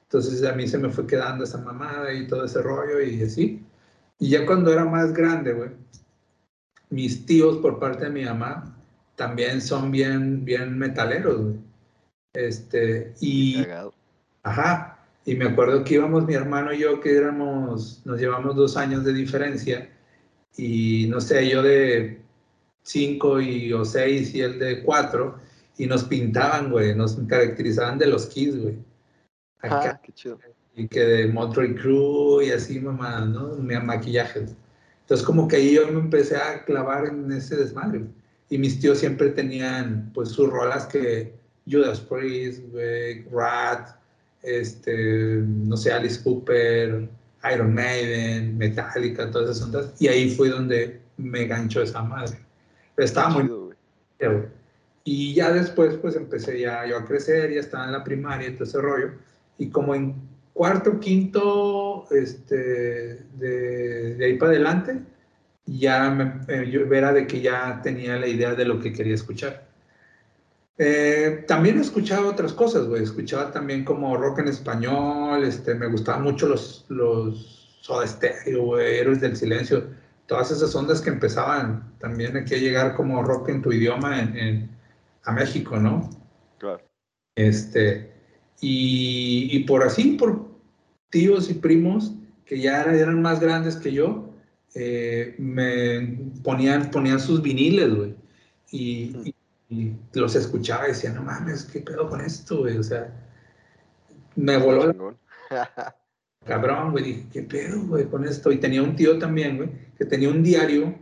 [0.04, 3.66] Entonces a mí se me fue quedando esa mamada y todo ese rollo y así.
[4.20, 5.70] Y ya cuando era más grande, güey,
[6.90, 8.76] mis tíos por parte de mi mamá
[9.16, 11.56] también son bien, bien metaleros, güey.
[12.34, 13.66] Este, y...
[14.44, 18.78] Ajá, y me acuerdo que íbamos mi hermano y yo, que éramos, nos llevamos dos
[18.78, 19.90] años de diferencia,
[20.56, 22.22] y no sé, yo de
[22.88, 25.40] cinco y, o seis y él de cuatro,
[25.78, 28.76] y nos pintaban, güey, nos caracterizaban de los kids, güey.
[29.62, 30.40] Ah, qué chido.
[30.76, 33.56] Y que de Montreal Crew y así, mamá, ¿no?
[33.58, 34.56] Maquillajes.
[35.02, 38.06] Entonces, como que ahí yo me empecé a clavar en ese desmadre.
[38.50, 41.34] Y mis tíos siempre tenían, pues, sus rolas que
[41.70, 43.90] Judas Priest, güey, Rat,
[44.44, 47.10] este, no sé, Alice Cooper,
[47.54, 49.94] Iron Maiden, Metallica, todas esas ondas.
[50.00, 52.38] Y ahí fue donde me ganchó esa madre.
[52.98, 53.50] Estaba muy...
[55.04, 58.54] Y ya después, pues empecé ya yo a crecer, ya estaba en la primaria y
[58.54, 59.12] todo ese rollo.
[59.58, 60.16] Y como en
[60.52, 65.00] cuarto, quinto, este, de, de ahí para adelante,
[65.66, 69.68] ya me, yo era de que ya tenía la idea de lo que quería escuchar.
[70.78, 73.04] Eh, también escuchaba otras cosas, güey.
[73.04, 78.98] Escuchaba también como rock en español, este, me gustaban mucho los, los Soda Stereo, güey,
[78.98, 79.86] Héroes del Silencio.
[80.28, 84.70] Todas esas ondas que empezaban también aquí a llegar como rock en tu idioma en,
[85.24, 86.10] a México, ¿no?
[86.60, 86.84] Claro.
[87.36, 88.14] Este,
[88.62, 90.48] y, y, por así, por
[91.10, 92.14] tíos y primos
[92.46, 94.30] que ya eran más grandes que yo,
[94.76, 98.16] eh, me ponían, ponían sus viniles, güey.
[98.72, 99.34] y,
[99.70, 102.78] y los escuchaba y decía, no mames, ¿qué pedo con esto, güey?
[102.78, 103.14] O sea,
[104.36, 105.18] me voló.
[106.48, 108.52] Cabrón, güey, dije, ¿qué pedo, güey, con esto?
[108.52, 110.96] Y tenía un tío también, güey, que tenía un diario,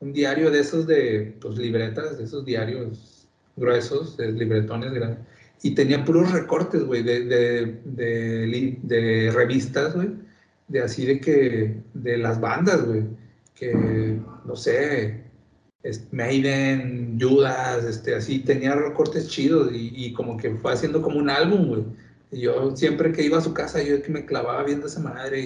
[0.00, 5.18] un diario de esos de, pues, libretas, de esos diarios gruesos, de libretones grandes.
[5.62, 10.10] Y tenía puros recortes, güey, de, de, de, de revistas, güey,
[10.68, 13.04] de así de que, de las bandas, güey,
[13.54, 15.28] que, no sé,
[16.12, 21.68] Maiden, Judas, este, así, tenía recortes chidos y, como que fue haciendo como un álbum,
[21.68, 21.84] güey.
[22.30, 25.00] Y yo siempre que iba a su casa, yo que me clavaba viendo a esa
[25.00, 25.40] madre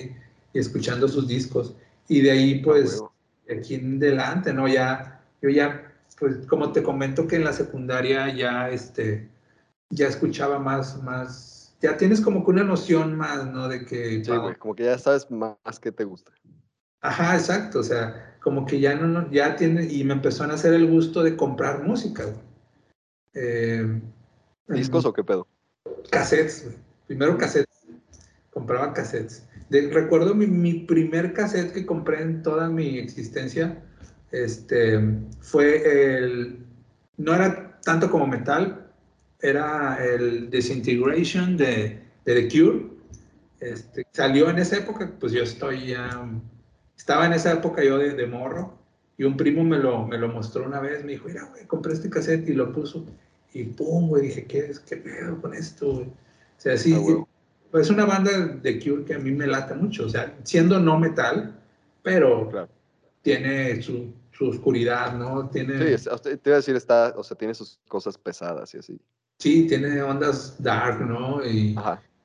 [0.53, 1.75] y, escuchando sus discos.
[2.09, 3.03] Y de ahí, pues,
[3.51, 4.69] aquí en adelante, ¿no?
[4.69, 9.29] Ya, yo ya, pues, como te comento que en la secundaria ya, este,
[9.91, 13.69] ya escuchaba más, más, ya tienes como que una noción más, ¿no?
[13.69, 14.25] De que...
[14.25, 16.33] Sí, güey, como que ya sabes más que te gusta.
[17.01, 20.75] Ajá, exacto, o sea, como que ya no, ya tiene, y me empezó a hacer
[20.75, 22.25] el gusto de comprar música.
[23.35, 24.01] Eh,
[24.69, 25.47] ¿Discos o qué pedo?
[26.11, 26.69] Cassettes,
[27.07, 27.87] primero cassettes,
[28.51, 29.47] compraba cassettes.
[29.71, 33.83] recuerdo mi, primer cassette que compré en toda mi existencia,
[34.31, 35.01] este,
[35.41, 36.59] fue el,
[37.17, 38.91] no era tanto como metal,
[39.41, 42.87] era el Disintegration de, de The Cure.
[43.61, 46.29] Este, salió en esa época, pues yo estoy ya
[47.03, 48.79] estaba en esa época yo de, morro
[49.19, 51.67] y Y un primo me lo, me lo mostró una vez, me dijo, mira, güey,
[51.67, 53.05] compré este cassette y lo puso.
[53.55, 56.07] Y pum, güey, dije, ¿qué, es, qué pedo con esto, güey?
[56.07, 60.07] O sea, sí, ah, es una banda de Cure que a mí me lata mucho.
[60.07, 61.61] O sea, siendo no metal,
[62.03, 62.69] pero
[63.23, 65.49] tiene su, su, oscuridad, ¿no?
[65.49, 65.99] Tiene...
[65.99, 69.01] Sí, te iba a decir, está, o sea, tiene sus cosas pesadas y así.
[69.39, 71.45] Sí, tiene ondas dark, ¿no?
[71.45, 71.75] Y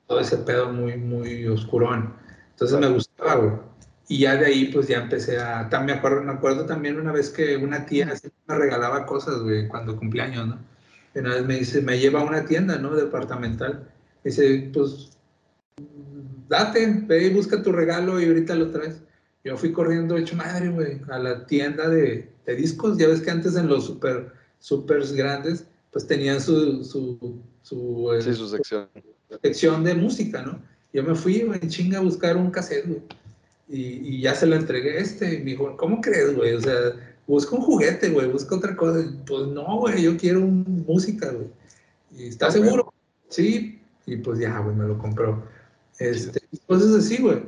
[0.06, 2.14] todo ese pedo muy, muy oscurón.
[2.50, 3.52] Entonces me gustaba, güey.
[4.08, 5.68] Y ya de ahí, pues ya empecé a.
[5.68, 8.10] También me acuerdo, me acuerdo también una vez que una tía
[8.46, 10.58] me regalaba cosas, güey, cuando cumpleaños, ¿no?
[11.18, 12.94] Y una vez me dice, me lleva a una tienda, ¿no?
[12.94, 13.88] Departamental.
[14.22, 15.10] dice, pues,
[16.48, 19.00] date, ve y busca tu regalo y ahorita lo traes.
[19.42, 22.98] Yo fui corriendo hecho madre, güey, a la tienda de, de, discos.
[22.98, 26.84] Ya ves que antes en los super, super grandes, pues tenían su.
[26.84, 28.88] su, su sí, su sección.
[29.42, 30.62] Sección de música, ¿no?
[30.92, 33.02] Yo me fui, güey, chinga a buscar un cassette, güey
[33.68, 35.34] y, ya se lo entregué este.
[35.34, 36.54] Y me dijo, ¿cómo crees, güey?
[36.54, 38.98] O sea, busca un juguete, güey, busca otra cosa.
[39.26, 41.48] Pues no, güey, yo quiero música, güey.
[42.16, 42.92] ¿Y está seguro?
[43.28, 43.80] Sí.
[44.06, 45.44] Y pues ya, güey, me lo compró.
[45.98, 47.42] Este, cosas así, güey.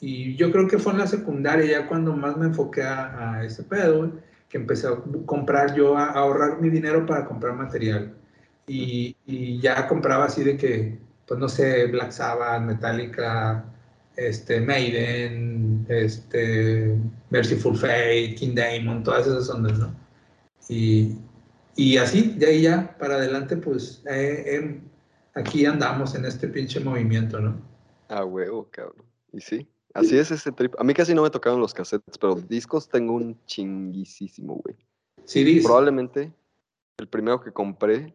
[0.00, 3.62] Y yo creo que fue en la secundaria, ya cuando más me enfoqué a, ese
[3.62, 4.10] pedo, güey,
[4.48, 8.14] que empecé a comprar yo, a, ahorrar mi dinero para comprar material.
[8.66, 13.64] Y, y, ya compraba así de que, pues no sé, Black Sabbath, Metallica,
[14.16, 16.96] este, Maiden, este,
[17.30, 19.94] Merciful Fate, King Diamond, todas esas ondas, ¿no?
[20.68, 21.16] Y,
[21.76, 24.80] y así, de ahí ya para adelante, pues eh,
[25.34, 27.60] aquí andamos en este pinche movimiento, ¿no?
[28.08, 29.04] Ah, huevo, cabrón.
[29.32, 30.74] Y sí, así es ese trip.
[30.78, 34.76] A mí casi no me tocaron los cassettes, pero discos tengo un chinguísimo, güey.
[35.24, 36.32] Sí, Probablemente
[36.98, 38.14] el primero que compré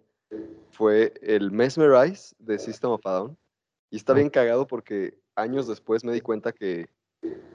[0.71, 3.37] fue el Mesmerize de System of a Down.
[3.89, 4.15] Y está ah.
[4.15, 6.89] bien cagado porque años después me di cuenta que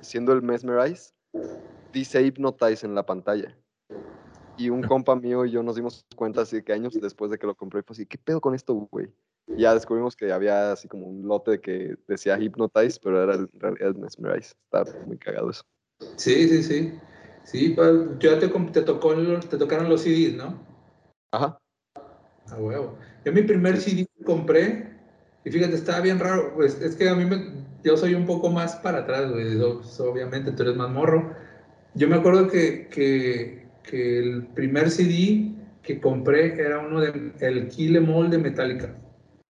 [0.01, 1.13] siendo el Mesmerize,
[1.93, 3.57] dice Hypnotize en la pantalla.
[4.57, 7.47] Y un compa mío y yo nos dimos cuenta así que años después de que
[7.47, 9.09] lo compré, fue así, ¿qué pedo con esto, güey?
[9.57, 13.49] Y ya descubrimos que había así como un lote que decía Hypnotize, pero era en
[13.55, 14.55] realidad Mesmerize.
[14.65, 15.65] Está muy cagado eso.
[16.17, 16.99] Sí, sí, sí.
[17.45, 20.61] Sí, pues, ya te, te, tocó, te tocaron los CDs, ¿no?
[21.33, 21.59] Ajá.
[22.51, 22.99] Ah, huevo.
[23.25, 24.90] Yo mi primer CD compré,
[25.45, 28.51] y fíjate, estaba bien raro, pues es que a mí me, yo soy un poco
[28.51, 29.59] más para atrás, güey.
[29.61, 31.35] Obviamente tú eres más morro.
[31.95, 37.69] Yo me acuerdo que, que, que el primer CD que compré era uno de el
[37.69, 38.95] Kill Em All de Metallica.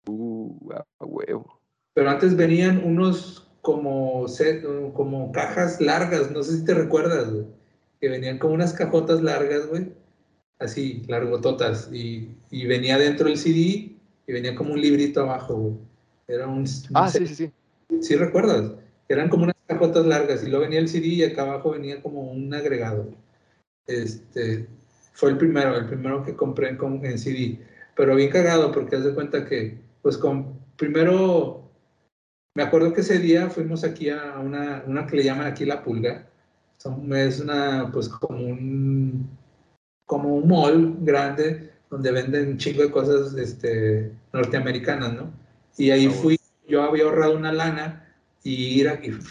[0.07, 0.55] Uh,
[1.01, 1.61] huevo.
[1.95, 7.47] Pero antes venían unos como set, como cajas largas, no sé si te recuerdas, güey.
[8.01, 9.93] Que venían como unas cajotas largas, güey.
[10.61, 11.91] Así, largototas.
[11.93, 15.75] Y, y venía dentro el CD y venía como un librito abajo, güey.
[16.29, 16.65] Era un.
[16.95, 17.53] Ah, sí, sí, sí.
[18.01, 18.73] ¿Sí recuerdas?
[19.09, 22.31] Eran como unas cajotas largas y luego venía el CD y acá abajo venía como
[22.31, 23.09] un agregado.
[23.87, 24.69] Este,
[25.13, 27.59] fue el primero, el primero que compré en, en CD.
[27.97, 31.69] Pero bien cagado porque haz de cuenta que, pues con, primero,
[32.55, 35.83] me acuerdo que ese día fuimos aquí a una, una que le llaman aquí La
[35.83, 36.29] Pulga.
[36.79, 39.29] es una, pues como un,
[40.07, 45.33] como un mall grande donde venden un chingo de cosas este, norteamericanas, ¿no?
[45.77, 48.07] Y ahí ah, fui yo había ahorrado una lana
[48.45, 48.83] y,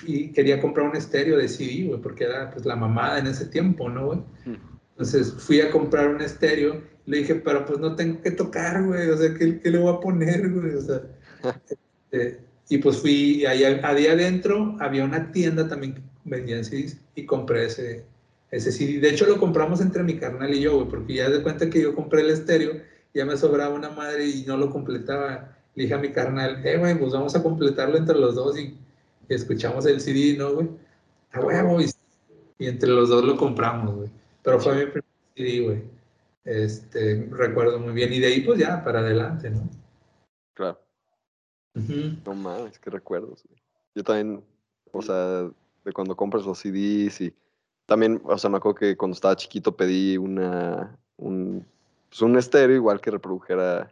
[0.06, 3.46] y, quería comprar un estéreo de CD, güey, porque era pues la mamada en ese
[3.46, 4.20] tiempo, ¿no, güey?
[4.92, 9.10] Entonces fui a comprar un estéreo, le dije, pero pues no tengo que tocar, güey,
[9.10, 10.76] o sea, ¿qué, qué le voy a poner, güey?
[10.76, 11.02] O sea,
[12.12, 16.98] este, y pues fui, ahí a día adentro había una tienda también que vendían CDs
[17.16, 18.06] y compré ese,
[18.52, 19.00] ese CD.
[19.00, 21.82] De hecho, lo compramos entre mi carnal y yo, güey, porque ya de cuenta que
[21.82, 22.82] yo compré el estéreo,
[23.14, 26.78] ya me sobraba una madre y no lo completaba le dije a mi carnal, eh,
[26.78, 28.78] güey, pues vamos a completarlo entre los dos y,
[29.30, 30.68] escuchamos el CD, ¿no, güey?
[31.32, 31.86] A huevo, y,
[32.58, 34.10] y, entre los dos lo compramos, güey.
[34.44, 35.84] Pero fue mi primer CD, güey.
[36.44, 38.12] Este, recuerdo muy bien.
[38.12, 39.70] Y de ahí, pues ya, para adelante, ¿no?
[40.54, 40.82] Claro.
[41.76, 43.62] No mames, qué recuerdos, güey.
[43.96, 44.44] Yo también,
[44.92, 45.50] o sea,
[45.86, 47.34] de cuando compras los CDs y
[47.90, 51.66] también, o sea, me acuerdo que cuando estaba chiquito pedí una, un,
[52.08, 53.92] pues un estéreo igual que reprodujera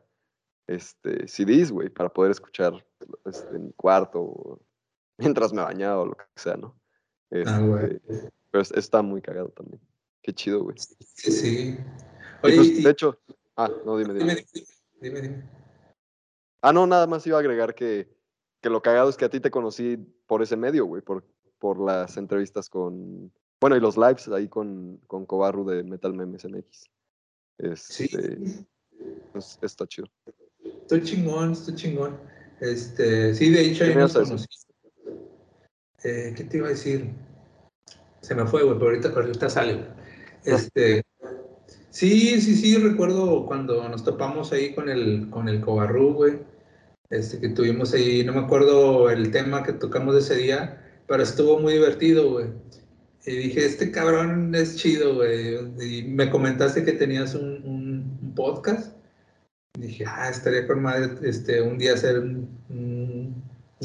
[0.67, 2.85] este, CDs, güey, para poder escuchar
[3.25, 4.61] este, en mi cuarto
[5.17, 6.79] mientras me bañaba o lo que sea, ¿no?
[7.47, 7.99] ah, güey.
[8.07, 9.81] Este, pero está muy cagado también.
[10.21, 10.77] Qué chido, güey.
[10.77, 11.77] Sí, sí.
[12.43, 13.19] Oye, pues, de hecho,
[13.55, 14.45] ah, no, dime, dime.
[15.01, 15.49] Dime, dime.
[16.61, 18.07] Ah, no, nada más iba a agregar que,
[18.61, 21.25] que lo cagado es que a ti te conocí por ese medio, güey, por,
[21.57, 26.45] por las entrevistas con, bueno, y los lives ahí con, con Cobarru de Metal Memes
[26.45, 26.89] MX.
[27.57, 28.65] Este, sí.
[29.31, 30.07] Pues, está chido.
[30.81, 32.17] Estoy chingón, estoy chingón.
[32.59, 34.47] Este, sí, de hecho, ahí nos conocí.
[36.03, 37.13] Eh, ¿Qué te iba a decir?
[38.21, 39.85] Se me fue, güey, pero ahorita, ahorita sale.
[40.43, 41.03] Este,
[41.89, 46.39] sí, sí, sí, recuerdo cuando nos topamos ahí con el, con el Cobarru, güey.
[47.09, 51.59] Este, que tuvimos ahí, no me acuerdo el tema que tocamos ese día, pero estuvo
[51.59, 52.47] muy divertido, güey.
[53.27, 55.57] Y dije, este cabrón es chido, güey.
[55.81, 58.95] Y me comentaste que tenías un, un, podcast.
[59.75, 63.43] Y dije, ah, estaría con madre este, un día hacer un, un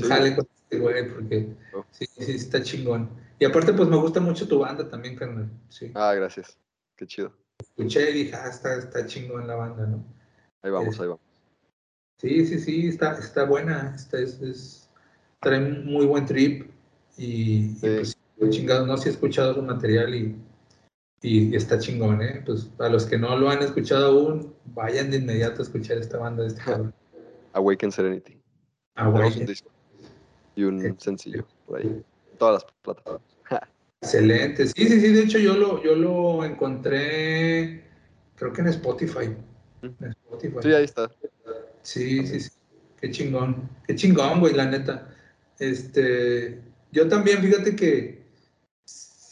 [0.08, 1.84] jale con este güey, porque oh.
[1.90, 3.10] sí, sí, está chingón.
[3.40, 5.50] Y aparte, pues me gusta mucho tu banda también, carnal.
[5.70, 5.90] Sí.
[5.96, 6.56] Ah, gracias.
[6.94, 7.36] Qué chido.
[7.58, 10.04] Escuché y dije, ah, está, está chingón la banda, ¿no?
[10.62, 11.22] Ahí vamos, ahí vamos.
[12.18, 13.92] Sí, sí, sí, está, está buena.
[13.96, 14.88] Está, es, es,
[15.40, 16.70] trae muy buen trip.
[17.18, 18.16] Y, y pues,
[18.50, 20.36] chingado, no, si he escuchado su material y,
[21.22, 22.42] y, está chingón, ¿eh?
[22.44, 26.18] Pues a los que no lo han escuchado aún, vayan de inmediato a escuchar esta
[26.18, 26.94] banda de este cabrón.
[27.52, 28.40] Awaken Serenity.
[28.94, 29.46] Awaken.
[30.56, 32.02] y un sencillo por ahí.
[32.38, 33.22] Todas las plataformas.
[34.02, 34.66] Excelente.
[34.66, 35.12] Sí, sí, sí.
[35.12, 37.84] De hecho, yo lo, yo lo encontré,
[38.34, 39.36] creo que en Spotify.
[39.82, 40.56] En Spotify.
[40.60, 41.10] Sí, ahí está.
[41.82, 42.50] Sí, sí, sí.
[43.00, 43.68] Qué chingón.
[43.86, 45.08] Qué chingón, güey, la neta.
[45.58, 46.60] Este,
[46.90, 48.21] yo también, fíjate que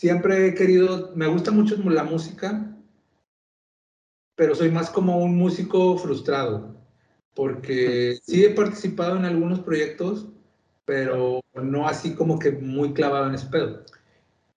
[0.01, 2.75] siempre he querido, me gusta mucho la música,
[4.35, 6.75] pero soy más como un músico frustrado,
[7.35, 10.27] porque sí he participado en algunos proyectos,
[10.87, 13.85] pero no así como que muy clavado en ese pedo.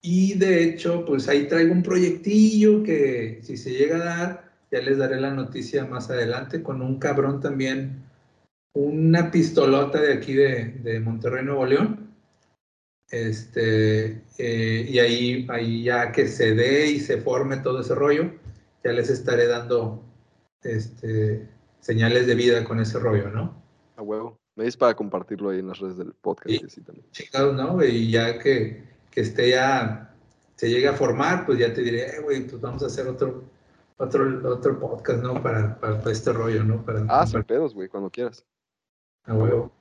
[0.01, 4.79] Y de hecho, pues ahí traigo un proyectillo que si se llega a dar, ya
[4.79, 8.01] les daré la noticia más adelante, con un cabrón también,
[8.73, 12.02] una pistolota de aquí de, de Monterrey, Nuevo León.
[13.09, 18.31] Este, eh, y ahí, ahí ya que se dé y se forme todo ese rollo,
[18.83, 20.03] ya les estaré dando
[20.63, 21.47] este,
[21.79, 23.61] señales de vida con ese rollo, ¿no?
[23.97, 24.39] A huevo.
[24.55, 26.49] Me dices para compartirlo ahí en las redes del podcast.
[26.69, 27.57] Sí, también.
[27.57, 27.83] ¿no?
[27.83, 30.15] Y ya que, que esté ya,
[30.55, 33.43] se llegue a formar, pues ya te diré, eh, güey, pues vamos a hacer otro,
[33.97, 35.41] otro, otro podcast, ¿no?
[35.41, 36.83] Para, para, este rollo, ¿no?
[36.85, 38.45] Para, ah, sin pedos, güey, cuando quieras.
[39.25, 39.71] A huevo.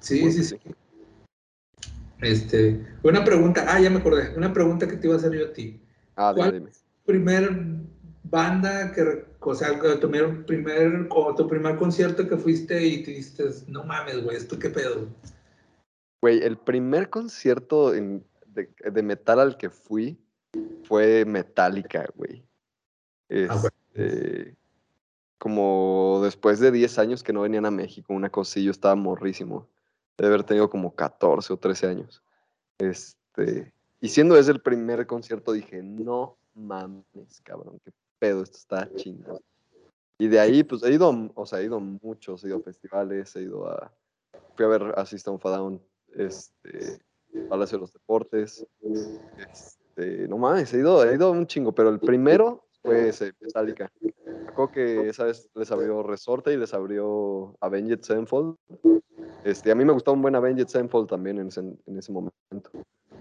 [0.00, 0.58] Sí, sí, sí,
[2.22, 5.46] Este, una pregunta, ah, ya me acordé, una pregunta que te iba a hacer yo
[5.46, 5.80] a ti.
[6.16, 6.70] Ah, ¿Cuál dime.
[7.06, 7.50] primer
[8.24, 10.10] banda que, o sea, tu
[10.46, 14.70] primer, o tu primer concierto que fuiste y te dijiste, no mames, güey, ¿esto qué
[14.70, 15.08] pedo?
[16.20, 20.18] Güey, el primer concierto de, de, metal al que fui
[20.84, 22.44] fue Metallica, güey.
[23.48, 23.62] Ah,
[23.94, 24.56] este,
[25.38, 29.66] como después de 10 años que no venían a México, una yo estaba morrísimo.
[30.20, 32.22] De haber tenido como 14 o 13 años.
[32.76, 38.94] Este, y siendo ese el primer concierto, dije, no mames, cabrón, qué pedo, esto está
[38.96, 39.40] chingado.
[40.18, 43.34] Y de ahí, pues he ido, o sea, he ido muchos, he ido a festivales,
[43.34, 43.90] he ido a,
[44.54, 45.82] fui a ver a System of a Down,
[46.14, 47.00] este,
[47.48, 48.66] Palacio de los Deportes,
[49.38, 53.90] este, no mames, he ido, he ido un chingo, pero el primero fue ese, Metallica.
[54.54, 58.56] Creo que esa vez les abrió Resorte y les abrió Avenged Sevenfold.
[59.44, 62.70] Este, a mí me gustaba un buen Avenged Sevenfold también en ese, en ese momento.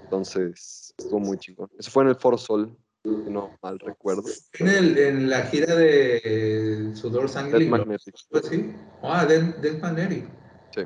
[0.03, 1.69] Entonces, estuvo muy chingón.
[1.77, 4.23] Eso fue en el Foro Sol, no mal recuerdo.
[4.59, 7.59] En, el, en la gira de Sudor Sangre.
[7.59, 8.15] Death Magnetic.
[8.43, 8.73] ¿Sí?
[9.03, 10.25] Ah, Death, Magnetic.
[10.73, 10.81] Sí.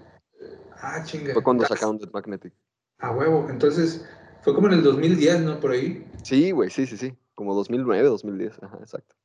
[0.81, 1.33] Ah, chinga.
[1.33, 2.53] Fue cuando sacaron Death Magnetic.
[2.99, 3.47] A huevo.
[3.49, 4.05] Entonces,
[4.41, 5.59] fue como en el 2010, ¿no?
[5.59, 6.05] Por ahí.
[6.23, 7.15] Sí, güey, sí, sí, sí.
[7.35, 8.63] Como 2009, 2010.
[8.63, 9.15] Ajá, exacto.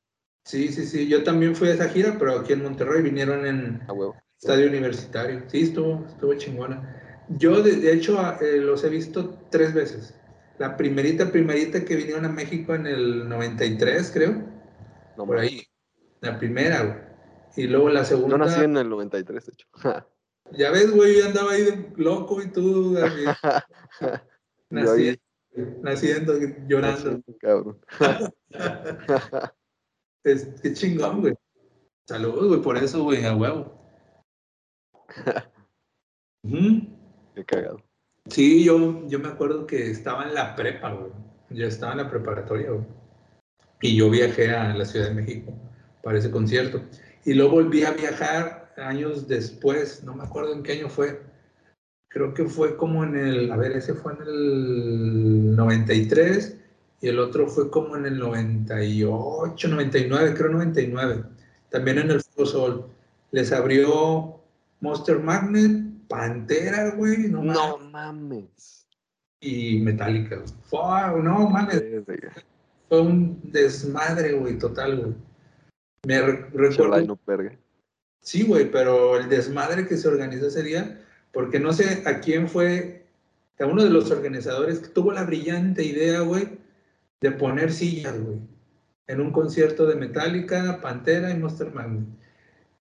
[0.44, 1.08] Sí, sí, sí.
[1.08, 3.82] Yo también fui a esa gira, pero aquí en Monterrey vinieron en
[4.40, 5.42] estadio universitario.
[5.48, 7.26] Sí, estuvo, estuvo chingona.
[7.28, 10.14] Yo, de, hecho, eh, los he visto tres veces.
[10.58, 14.42] La primerita, primerita que vinieron a México en el 93, creo.
[15.16, 15.62] No, por ahí.
[16.20, 17.08] La primera, güey.
[17.56, 18.30] Y luego la segunda.
[18.30, 19.66] Yo nací en el 93, de hecho.
[20.52, 22.96] ya ves, güey, yo andaba ahí de loco y tú.
[24.70, 25.20] nací,
[25.82, 26.34] naciendo,
[26.66, 27.22] llorando.
[27.40, 27.78] cabrón.
[30.24, 31.34] es, qué chingón, güey.
[32.06, 33.78] Saludos, güey, por eso, güey, a huevo.
[37.34, 37.82] Qué cagado.
[38.30, 41.12] Sí, yo, yo me acuerdo que estaba en la prepa, güey.
[41.50, 42.86] Yo estaba en la preparatoria, güey.
[43.80, 45.52] Y yo viajé a la Ciudad de México
[46.02, 46.82] para ese concierto.
[47.24, 51.20] Y luego volví a viajar años después, no me acuerdo en qué año fue,
[52.08, 56.56] creo que fue como en el, a ver, ese fue en el 93
[57.00, 61.24] y el otro fue como en el 98, 99, creo 99,
[61.70, 62.88] también en el Sol.
[63.30, 64.40] Les abrió
[64.80, 68.86] Monster Magnet, Pantera, güey, no, no mames.
[69.40, 70.80] Y Metallica, fue,
[71.22, 71.82] no mames.
[72.88, 75.14] Fue un desmadre, güey, total, güey.
[76.06, 77.18] Me recuerdo.
[78.20, 82.48] Sí, güey, pero el desmadre que se organizó ese día porque no sé a quién
[82.48, 83.06] fue,
[83.58, 86.58] a uno de los organizadores que tuvo la brillante idea, güey,
[87.20, 88.38] de poner sillas, güey.
[89.06, 92.06] en un concierto de Metallica, Pantera y Monster Magnet.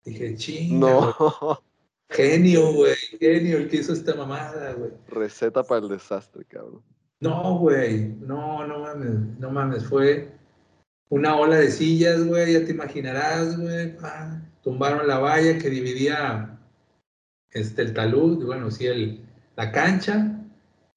[0.03, 1.61] Dije, chinga, No.
[2.09, 2.95] Genio, güey.
[3.19, 4.91] Genio el que hizo esta mamada, güey.
[5.09, 6.81] Receta para el desastre, cabrón.
[7.19, 8.13] No, güey.
[8.21, 9.39] No, no mames.
[9.39, 9.85] No mames.
[9.85, 10.29] Fue
[11.09, 12.53] una ola de sillas, güey.
[12.53, 13.95] Ya te imaginarás, güey.
[14.63, 16.56] Tumbaron la valla que dividía
[17.51, 18.45] este, el talud.
[18.45, 19.21] Bueno, sí, el,
[19.55, 20.33] la cancha.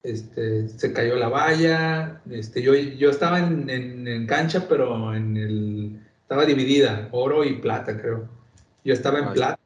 [0.03, 2.21] Este, se cayó la valla.
[2.29, 7.57] Este, yo, yo estaba en, en- en cancha, pero en el, estaba dividida, oro y
[7.61, 8.27] plata, creo.
[8.83, 9.33] Yo estaba en Ay.
[9.33, 9.59] plata.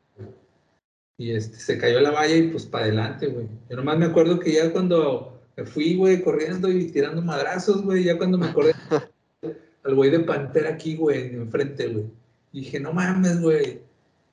[1.17, 3.47] Y este, se cayó la valla y pues para adelante, güey.
[3.69, 8.03] Yo nomás me acuerdo que ya cuando me fui, güey, corriendo y tirando madrazos, güey,
[8.03, 8.73] ya cuando me acordé
[9.83, 12.05] al güey de Pantera aquí, güey, enfrente, güey.
[12.51, 13.79] Dije, no mames, güey.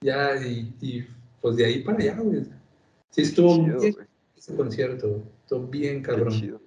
[0.01, 1.07] Ya, y, y,
[1.43, 2.45] pues de ahí para allá, güey.
[3.11, 5.23] Sí, estuvo Chido, bien ese concierto.
[5.43, 6.31] Estuvo bien cabrón.
[6.31, 6.61] chido.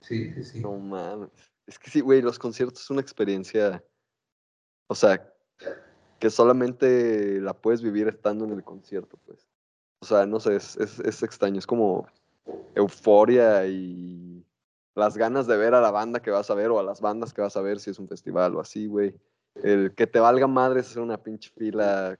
[0.00, 0.60] Sí, sí, sí.
[0.60, 1.30] No mames.
[1.66, 3.84] Es que sí, güey, los conciertos es una experiencia.
[4.88, 5.32] O sea,
[6.18, 9.46] que solamente la puedes vivir estando en el concierto, pues.
[10.00, 11.58] O sea, no sé, es, es, es extraño.
[11.58, 12.06] Es como
[12.74, 14.44] euforia y
[14.94, 17.32] las ganas de ver a la banda que vas a ver o a las bandas
[17.32, 19.14] que vas a ver si es un festival o así, güey.
[19.62, 22.18] El que te valga madre es hacer una pinche fila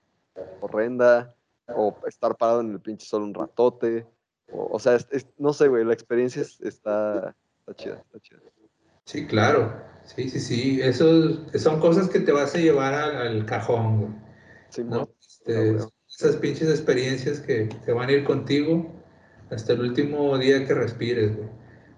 [0.60, 1.34] horrenda
[1.74, 4.06] o estar parado en el pinche solo un ratote.
[4.52, 8.20] O, o sea, es- es- no sé, güey, la experiencia es- está, está chida, está
[8.20, 8.40] chida.
[9.04, 9.74] Sí, claro.
[10.04, 10.80] Sí, sí, sí.
[10.82, 14.12] Eso son cosas que te vas a llevar al, al cajón, güey.
[14.70, 15.08] Sí, ¿no?
[15.20, 15.84] Este, güey.
[16.08, 18.92] esas pinches experiencias que te van a ir contigo
[19.50, 21.48] hasta el último día que respires, güey.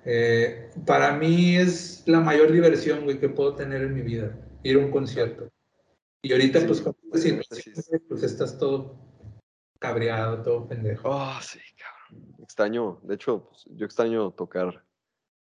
[0.05, 4.77] Eh, para mí es la mayor diversión, güey, que puedo tener en mi vida, ir
[4.77, 5.49] a un concierto.
[6.23, 8.97] Y ahorita, Sí, pues, con esta situación, pues estás todo
[9.83, 11.09] cabreado, todo pendejo.
[11.11, 12.35] Oh, sí, cabrón.
[12.43, 14.83] Extraño, de hecho, pues, yo extraño tocar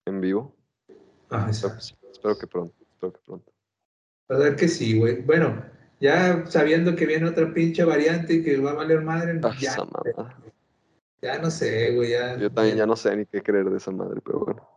[0.06, 0.56] en vivo.
[0.90, 0.94] Ah,
[1.30, 1.78] Pero, exacto.
[2.02, 3.52] pues, espero que pronto, espero que pronto.
[4.30, 5.22] A ver que sí, güey.
[5.22, 5.64] Bueno,
[6.02, 9.70] ya sabiendo que viene otra pinche variante y que va a valer madre, Ah, ya,
[9.72, 10.36] esa mamada.
[11.22, 12.38] ya no sé, güey, ya.
[12.38, 14.68] Yo también ya no sé ni qué creer de esa madre, pero bueno.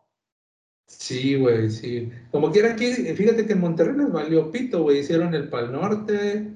[0.87, 2.11] Sí, güey, sí.
[2.31, 4.99] Como quiera aquí, fíjate que en Monterrey les valió pito, güey.
[5.01, 6.51] Hicieron el Pal Norte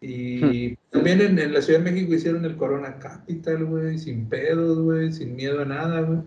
[0.00, 4.78] y también en, en la Ciudad de México hicieron el Corona Capital, güey, sin pedos,
[4.78, 6.20] güey, sin miedo a nada, güey.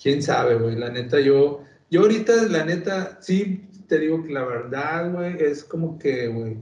[0.00, 0.76] Quién sabe, güey.
[0.76, 5.64] La neta, yo, yo ahorita, la neta, sí te digo que la verdad, güey, es
[5.64, 6.56] como que, güey,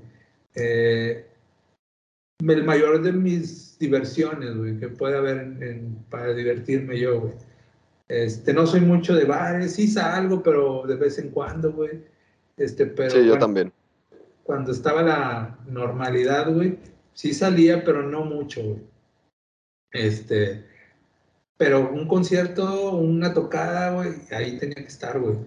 [0.54, 1.26] eh,
[2.40, 7.32] el mayor de mis diversiones, güey, que puede haber en- en- para divertirme yo, güey.
[8.08, 12.04] Este, no soy mucho de bares, sí salgo, pero de vez en cuando, güey.
[12.56, 13.72] Este, pero sí, yo bueno, también.
[14.46, 16.78] Cuando estaba la normalidad, güey,
[17.12, 18.80] sí salía, pero no mucho, güey.
[19.90, 20.64] Este,
[21.56, 25.38] pero un concierto, una tocada, güey, ahí tenía que estar, güey.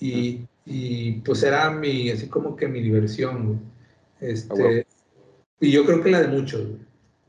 [0.00, 3.58] Y, y, pues era mi, así como que mi diversión, güey.
[4.20, 4.92] Este, Ah,
[5.60, 6.80] y yo creo que la de muchos, güey.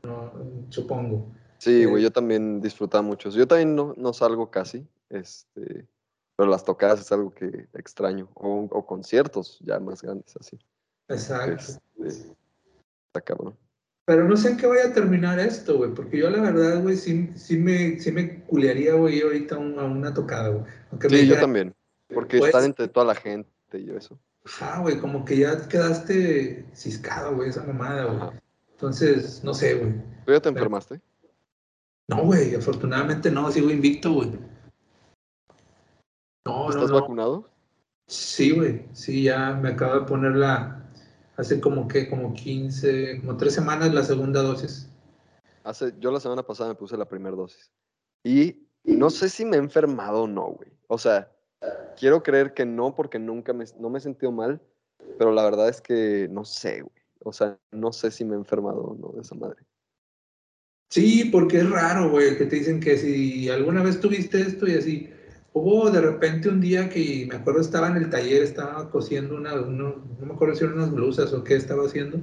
[0.04, 0.32] No,
[0.70, 1.26] supongo.
[1.58, 3.28] Sí, Eh, güey, yo también disfrutaba mucho.
[3.30, 5.86] Yo también no, no salgo casi, este,
[6.36, 8.28] pero las tocadas es algo que extraño.
[8.34, 10.58] O, o conciertos ya más grandes así.
[11.08, 11.80] Exacto.
[12.04, 12.28] Este,
[13.08, 13.56] está cabrón.
[14.04, 16.96] Pero no sé en qué vaya a terminar esto, güey, porque yo la verdad, güey,
[16.96, 20.64] sí, sí, me, sí me culearía, güey, ahorita a, un- a una tocada, güey.
[20.92, 21.74] Me Sí, yo también.
[22.14, 24.18] Porque Pues- estar entre toda la gente y eso.
[24.46, 28.30] ajá, güey, como que ya quedaste ciscado, güey, esa mamada, güey.
[28.70, 29.92] Entonces, no sé, güey.
[30.24, 31.00] ¿Tú ya te enfermaste?
[32.08, 34.30] No, güey, afortunadamente no, sigo invicto, güey.
[36.46, 37.00] No, no, ¿Estás no.
[37.00, 37.50] vacunado?
[38.06, 40.87] Sí, güey, sí, ya me acabo de poner la,
[41.38, 44.88] hace como que, como 15, como tres semanas la segunda dosis.
[45.62, 47.70] Hace, yo la semana pasada me puse la primera dosis.
[48.24, 50.70] Y no sé si me he enfermado o no, güey.
[50.88, 51.30] O sea,
[51.96, 54.60] quiero creer que no porque nunca me, no me he sentido mal,
[55.16, 57.04] pero la verdad es que no sé, güey.
[57.24, 59.62] O sea, no sé si me he enfermado o no de esa madre.
[60.90, 64.74] Sí, porque es raro, güey, que te dicen que si alguna vez tuviste esto y
[64.74, 65.10] así.
[65.52, 69.54] Hubo de repente un día que me acuerdo estaba en el taller, estaba cosiendo una,
[69.60, 72.20] uno- no me acuerdo si eran unas blusas o qué estaba haciendo.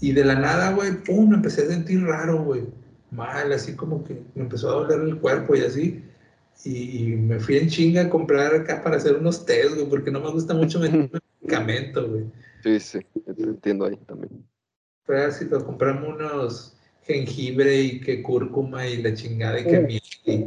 [0.00, 2.64] Y de la nada, güey, pum, me empecé a sentir raro, güey.
[3.10, 6.02] Mal, así como que me empezó a doler el cuerpo y así.
[6.64, 10.10] Y, y me fui en chinga a comprar acá para hacer unos test, güey, porque
[10.10, 11.10] no me gusta mucho meterme
[11.42, 12.24] medicamento, güey.
[12.62, 14.44] Sí, sí, te entiendo ahí también.
[15.04, 20.44] Fue así, compramos unos jengibre y que cúrcuma y la chingada y que miel y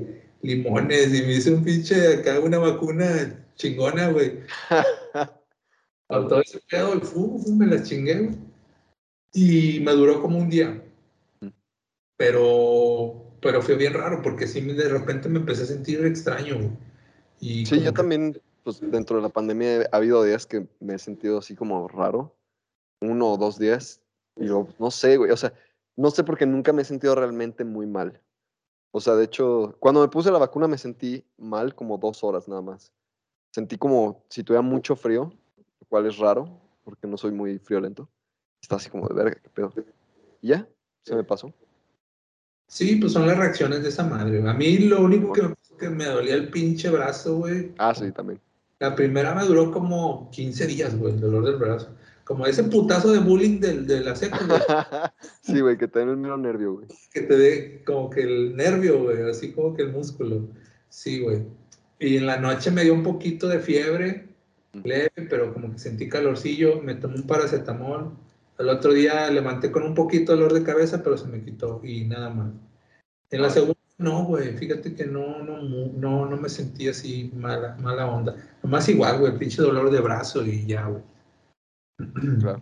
[0.48, 4.40] limones y me hice un pinche acá una vacuna chingona, güey.
[6.10, 8.38] A todo ese pedo y fu, fu, me la chingué, güey.
[9.34, 10.82] Y me duró como un día.
[11.42, 11.48] Mm.
[12.18, 16.70] Pero, pero fue bien raro porque sí de repente me empecé a sentir extraño, güey.
[17.42, 20.96] Y Sí, yo que- también, pues dentro de la pandemia ha habido días que me
[20.96, 22.36] he sentido así como raro,
[23.02, 24.02] uno o dos días,
[24.38, 25.54] y luego, no sé, güey, o sea,
[25.98, 28.22] no sé porque nunca me he sentido realmente muy mal.
[28.92, 32.48] O sea, de hecho, cuando me puse la vacuna me sentí mal como dos horas
[32.48, 32.92] nada más.
[33.52, 36.48] Sentí como si tuviera mucho frío, lo cual es raro,
[36.84, 38.10] porque no soy muy friolento.
[38.62, 39.74] Está así como de verga, qué pedo.
[40.42, 40.68] Y ya,
[41.04, 41.54] se me pasó.
[42.68, 44.48] Sí, pues son las reacciones de esa madre.
[44.48, 47.74] A mí lo único que me, que me dolía el pinche brazo, güey.
[47.78, 48.42] Ah, sí, también.
[48.80, 51.97] La primera me duró como 15 días, güey, el dolor del brazo.
[52.28, 54.62] Como ese putazo de bullying del, de la güey.
[55.42, 56.88] sí, güey, que te den el nervio, güey.
[57.14, 60.46] Que te dé como que el nervio, güey, así como que el músculo.
[60.90, 61.44] Sí, güey.
[62.00, 64.28] Y en la noche me dio un poquito de fiebre,
[64.74, 68.12] leve, pero como que sentí calorcillo, me tomé un paracetamol.
[68.58, 71.80] Al otro día levanté con un poquito de dolor de cabeza, pero se me quitó
[71.82, 72.52] y nada más.
[73.32, 77.78] En la segunda, no, güey, fíjate que no, no, no, no me sentí así mala,
[77.82, 78.36] mala onda.
[78.62, 81.02] Nomás igual, güey, pinche dolor de brazo y ya, güey.
[82.40, 82.62] Claro.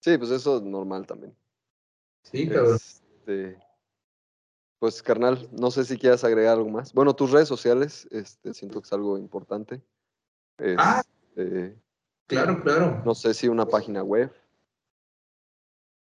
[0.00, 1.34] Sí, pues eso es normal también.
[2.22, 2.74] Sí, cabrón.
[2.74, 3.58] Este,
[4.78, 6.92] pues, carnal, no sé si quieras agregar algo más.
[6.92, 9.80] Bueno, tus redes sociales, este, siento que es algo importante.
[10.76, 11.02] ah,
[11.36, 11.76] Este,
[12.26, 13.02] claro, claro.
[13.04, 14.32] no sé si una página web.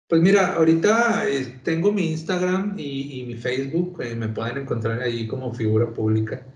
[0.08, 5.00] Pues mira, ahorita eh, tengo mi Instagram y, y mi Facebook, eh, me pueden encontrar
[5.00, 6.46] ahí como figura pública.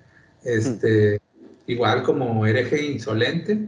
[0.44, 1.20] Este,
[1.66, 3.58] Igual como hereje insolente.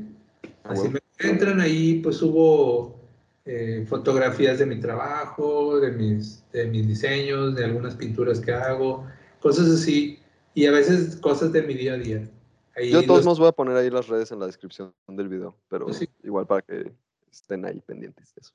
[0.63, 0.99] Ah, Así huevo.
[1.19, 2.99] Me encuentran ahí, pues subo
[3.45, 9.05] eh, fotografías de mi trabajo, de mis, de mis diseños, de algunas pinturas que hago,
[9.41, 10.19] cosas así.
[10.55, 12.29] Y a veces cosas de mi día a día.
[12.77, 14.93] Ahí Yo de todos los- modos voy a poner ahí las redes en la descripción
[15.09, 16.09] del video, pero Sí.
[16.23, 16.93] igual para que
[17.31, 18.53] estén ahí pendientes de eso.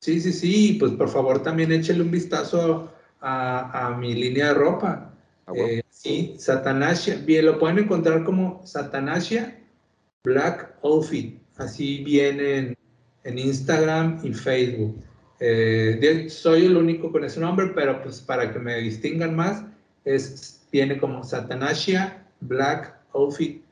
[0.00, 2.90] Sí, sí, sí, pues por favor también échale un vistazo
[3.20, 5.14] a, a mi línea de ropa.
[5.46, 5.66] Ah, huevo.
[5.68, 9.58] Eh, sí, Satanasia, bien, lo pueden encontrar como Satanasia
[10.24, 12.78] Black Outfit, así viene en,
[13.24, 15.02] en Instagram y Facebook.
[15.40, 19.64] Eh, soy el único con ese nombre, pero pues para que me distingan más,
[20.04, 23.62] es, viene como Satanasia Black Outfit,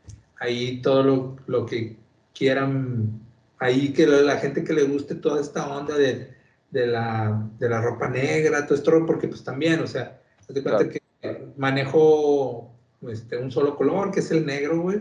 [0.41, 1.97] ahí todo lo, lo que
[2.35, 3.21] quieran,
[3.59, 6.31] ahí que la, la gente que le guste toda esta onda de,
[6.71, 10.85] de la, de la ropa negra, todo esto, porque pues también, o sea, de cuenta
[10.89, 10.91] Claro.
[10.91, 12.73] que manejo
[13.09, 15.01] este, un solo color, que es el negro, güey.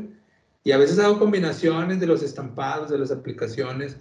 [0.64, 3.98] Y a veces hago combinaciones de los estampados, de las aplicaciones,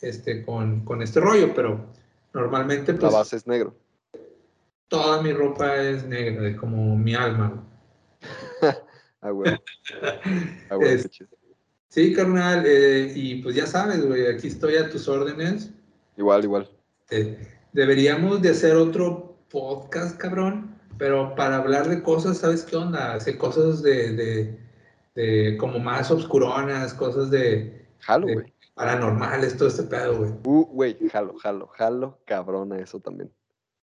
[0.00, 1.86] este, con, con este rollo, pero
[2.32, 3.74] normalmente, La pues, base es negro.
[4.88, 7.64] toda mi ropa es negra, como mi alma.
[9.20, 9.56] Ah, huevo.
[10.70, 11.30] Ah, Es- chido.
[11.88, 15.70] Sí, carnal, eh, y pues ya sabes, güey, aquí estoy a tus órdenes.
[16.16, 16.68] Igual, igual.
[17.10, 17.38] Eh,
[17.72, 23.14] deberíamos de hacer otro podcast, cabrón, pero para hablar de cosas, ¿sabes qué onda?
[23.14, 24.58] Hacer cosas de, de,
[25.14, 30.32] de como más obscuronas, cosas de Jalo, de- paranormales, todo este pedo, güey.
[30.44, 33.30] Uh, güey, jalo, jalo, jalo, cabrona eso también.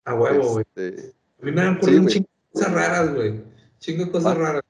[0.05, 0.65] A huevo, güey.
[0.75, 2.13] Este, A mí me han ocurrido un güey.
[2.15, 3.43] chingo de cosas raras, güey.
[3.79, 4.39] Chingo de cosas Va.
[4.39, 4.63] raras.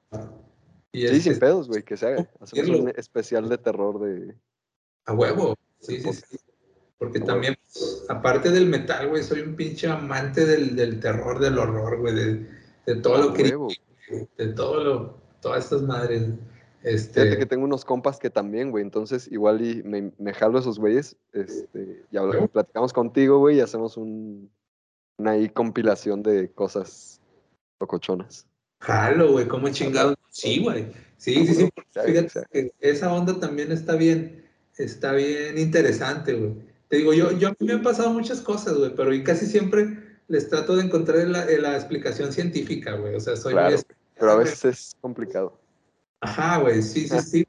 [0.92, 2.28] Y sí, este, sin pedos, güey, que se haga.
[2.40, 4.36] Hacemos un especial de terror de...
[5.06, 6.36] A huevo, sí, sí, sí.
[6.98, 11.58] Porque también, pues, aparte del metal, güey, soy un pinche amante del, del terror, del
[11.58, 12.46] horror, güey, de,
[12.86, 13.56] de todo lo que
[14.36, 16.28] de todo lo, todas estas madres.
[16.82, 20.58] Fíjate Este, que tengo unos compas que también, güey, entonces igual y me, me jalo
[20.58, 22.48] a esos güeyes, este, y habla- Huevo.
[22.48, 24.50] platicamos contigo, güey, y hacemos un,
[25.16, 27.20] una ahí compilación de cosas
[27.80, 28.46] locochonas.
[28.80, 30.16] jalo, güey, cómo chingados.
[30.30, 30.86] Sí, güey.
[31.18, 31.68] Sí, sí, sí.
[32.04, 34.44] Fíjate que esa onda también está bien,
[34.76, 36.54] está bien interesante, güey.
[36.88, 39.46] Te digo, yo, yo a mí me han pasado muchas cosas, güey, pero y casi
[39.46, 43.14] siempre les trato de encontrar la, la explicación científica, güey.
[43.14, 43.86] O sea, soy muy Claro, es-
[44.18, 45.58] pero a veces es complicado.
[46.22, 47.46] Ajá, güey, sí, sí, sí.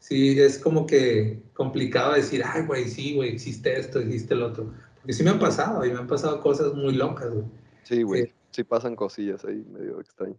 [0.00, 4.72] Sí, es como que complicado decir, ay, güey, sí, güey, existe esto, existe el otro.
[4.96, 7.46] Porque sí me han pasado, y me han pasado cosas muy locas, güey.
[7.84, 8.34] Sí, güey, Eh.
[8.50, 10.36] sí pasan cosillas ahí medio extrañas.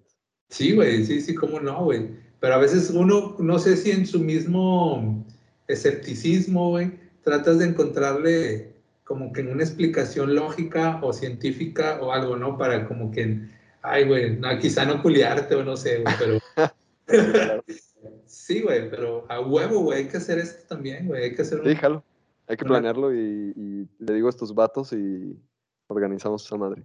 [0.50, 2.10] Sí, güey, sí, sí, cómo no, güey.
[2.42, 5.26] Pero a veces uno, no sé si en su mismo
[5.68, 6.92] escepticismo, güey,
[7.24, 8.74] tratas de encontrarle
[9.06, 12.58] como que una explicación lógica o científica o algo, ¿no?
[12.58, 13.40] Para como que,
[13.82, 16.40] ay, güey, no, quizá no culiarte o no sé, güey, pero...
[18.26, 21.60] sí, güey, pero a huevo, güey, hay que hacer esto también, güey, hay que hacer
[21.60, 21.68] un...
[21.68, 22.04] Sí, jalo.
[22.48, 25.40] Hay que planearlo y, y le digo a estos vatos y
[25.88, 26.84] organizamos esa madre.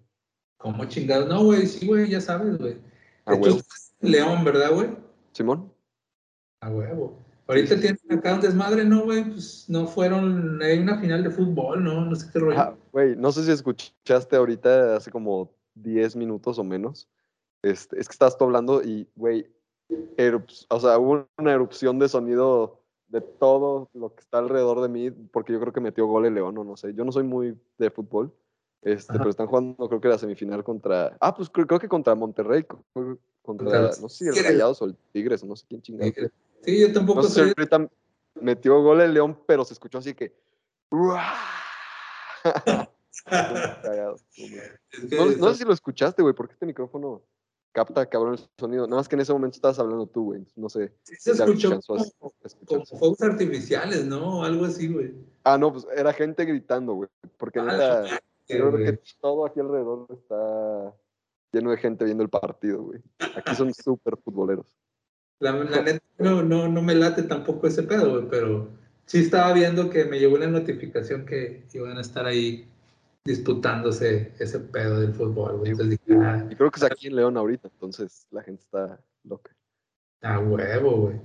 [0.58, 1.28] ¿Cómo chingados?
[1.28, 2.76] No, güey, sí, güey, ya sabes, güey.
[3.24, 3.58] A De huevo.
[4.00, 4.88] León, ¿verdad, güey?
[5.32, 5.72] Simón,
[6.60, 7.24] A huevo.
[7.46, 9.24] Ahorita tienen acá un desmadre, ¿no, güey?
[9.24, 12.04] Pues no fueron, hay una final de fútbol, ¿no?
[12.04, 12.58] No sé qué rollo.
[12.58, 17.08] Ah, güey, no sé si escuchaste ahorita hace como 10 minutos o menos.
[17.62, 19.50] Este, es que estabas tú hablando y, güey,
[20.68, 25.10] o sea, hubo una erupción de sonido de todo lo que está alrededor de mí,
[25.10, 26.92] porque yo creo que metió gol el León, o no sé.
[26.94, 28.32] Yo no soy muy de fútbol,
[28.82, 29.18] este, Ajá.
[29.18, 31.16] pero están jugando, creo que la semifinal contra.
[31.20, 34.38] Ah, pues creo, creo que contra Monterrey, co- co- contra, Contra los no sé si
[34.38, 34.44] el.
[34.44, 36.12] Rayados o el Tigres, o no sé quién chingado.
[36.62, 37.88] Sí, yo tampoco No sé si ahorita
[38.34, 40.34] metió gol el León, pero se escuchó así que.
[40.90, 41.14] No
[43.30, 44.24] mames.
[44.92, 47.22] es que No, sé si lo escuchaste, güey, porque este micrófono
[47.72, 48.86] capta cabrón el sonido.
[48.86, 50.46] Nada más que en ese momento estabas hablando tú, güey.
[50.56, 50.92] No sé.
[51.02, 52.04] sí se si escuchó como,
[52.66, 54.44] como fuegos artificiales, ¿no?
[54.44, 55.14] Algo así, güey.
[55.44, 57.08] Ah, no, pues era gente gritando, güey.
[57.36, 60.94] Porque Ah, neta, la yo creo que todo aquí alrededor está
[61.52, 63.00] lleno de gente viendo el partido, güey.
[63.36, 64.66] Aquí son súper futboleros.
[65.40, 68.68] La, la neta no, no, no me late tampoco ese pedo, güey, pero
[69.06, 72.66] sí estaba viendo que me llegó una notificación que iban a estar ahí
[73.24, 75.72] disputándose ese pedo del fútbol, güey.
[75.72, 78.98] Entonces dije, ah, Y creo que es aquí en León ahorita, entonces la gente está
[79.24, 79.54] loca.
[80.22, 81.20] a huevo, güey.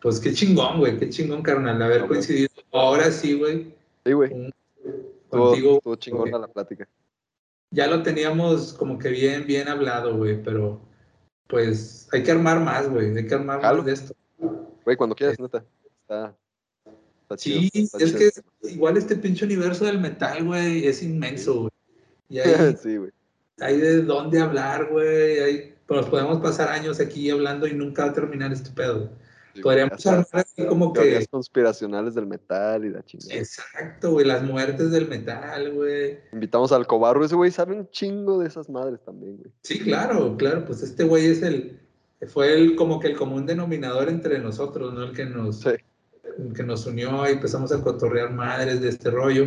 [0.00, 2.48] Pues qué chingón, güey, qué chingón, carnal, haber No, coincidido.
[2.72, 3.74] Ahora sí, güey,
[4.06, 4.32] Sí, güey.
[4.32, 4.52] un-
[5.28, 5.76] contigo.
[5.78, 6.40] estuvo chingona güey.
[6.42, 6.88] la plática.
[7.70, 10.80] Ya lo teníamos como que bien, bien hablado, güey, pero
[11.48, 13.78] pues hay que armar más, güey, hay que armar Jalo.
[13.78, 14.14] más de esto.
[14.84, 15.64] Güey, cuando quieras, neta.
[16.02, 16.36] Está, está
[17.36, 17.60] chido.
[17.60, 18.30] Sí, es chido que
[18.70, 21.70] igual este pinche universo del metal, güey, es inmenso, güey.
[22.28, 23.10] Y hay, sí, güey.
[23.60, 25.40] hay de dónde hablar, güey.
[25.40, 29.10] Hay, pues podemos pasar años aquí hablando y nunca va a terminar este pedo.
[29.54, 29.62] Sí.
[29.62, 31.26] Podríamos armar así como que.
[31.30, 33.34] Conspiracionales del metal y la chingada.
[33.34, 36.18] Exacto, güey, las muertes del metal, güey.
[36.32, 39.50] Invitamos al Cobarro, ese güey sabe un chingo de esas madres también, güey.
[39.62, 41.80] Sí, claro, claro, pues este güey es el.
[42.26, 45.04] Fue el, como que el común denominador entre nosotros, ¿no?
[45.04, 45.70] El que nos, Sí.
[46.54, 49.46] Que nos unió y empezamos a cotorrear madres de este rollo.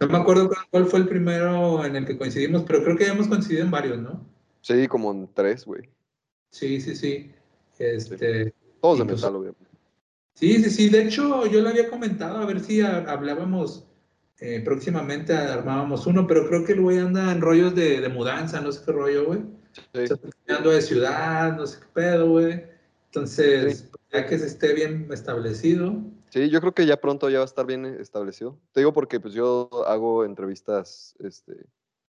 [0.00, 3.12] No me acuerdo cuál, fue el primero en el que coincidimos, pero creo que ya
[3.12, 4.24] hemos coincidido en varios, ¿no?
[4.62, 5.88] Sí, como en tres, güey.
[6.50, 7.30] Sí, sí, sí.
[7.78, 9.70] Este, Todos de pues- metal, obviamente.
[10.34, 10.88] sí, sí, sí.
[10.88, 13.86] De hecho, yo le había comentado a ver si ha- hablábamos
[14.42, 18.60] eh, próximamente, armábamos uno, pero creo que el güey anda en rollos de, de mudanza,
[18.62, 19.40] no sé qué rollo, güey.
[19.92, 20.00] Sí.
[20.00, 22.64] Está cambiando de ciudad, no sé qué pedo, güey.
[23.06, 25.94] Entonces, ya que se esté bien establecido,
[26.30, 28.56] Sí, yo creo que ya pronto ya va a estar bien establecido.
[28.72, 31.66] Te digo porque pues yo hago entrevistas este,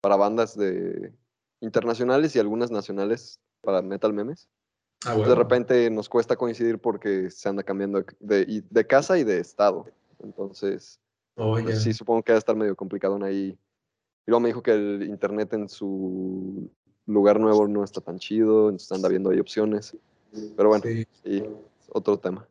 [0.01, 1.13] para bandas de
[1.59, 4.47] internacionales y algunas nacionales para Metal Memes.
[5.05, 9.18] ah, de repente nos cuesta coincidir porque se anda cambiando de, de- y- de casa
[9.18, 9.86] y de estado.
[10.24, 10.99] Entonces,
[11.63, 13.57] pues, sí, supongo que va a estar medio complicado ahí.
[14.26, 16.72] Y luego me dijo que el internet en su
[17.05, 19.95] lugar nuevo no está tan chido, entonces anda viendo ahí opciones.
[20.55, 20.84] Pero bueno,
[21.24, 21.43] sí.
[21.89, 22.47] otro tema.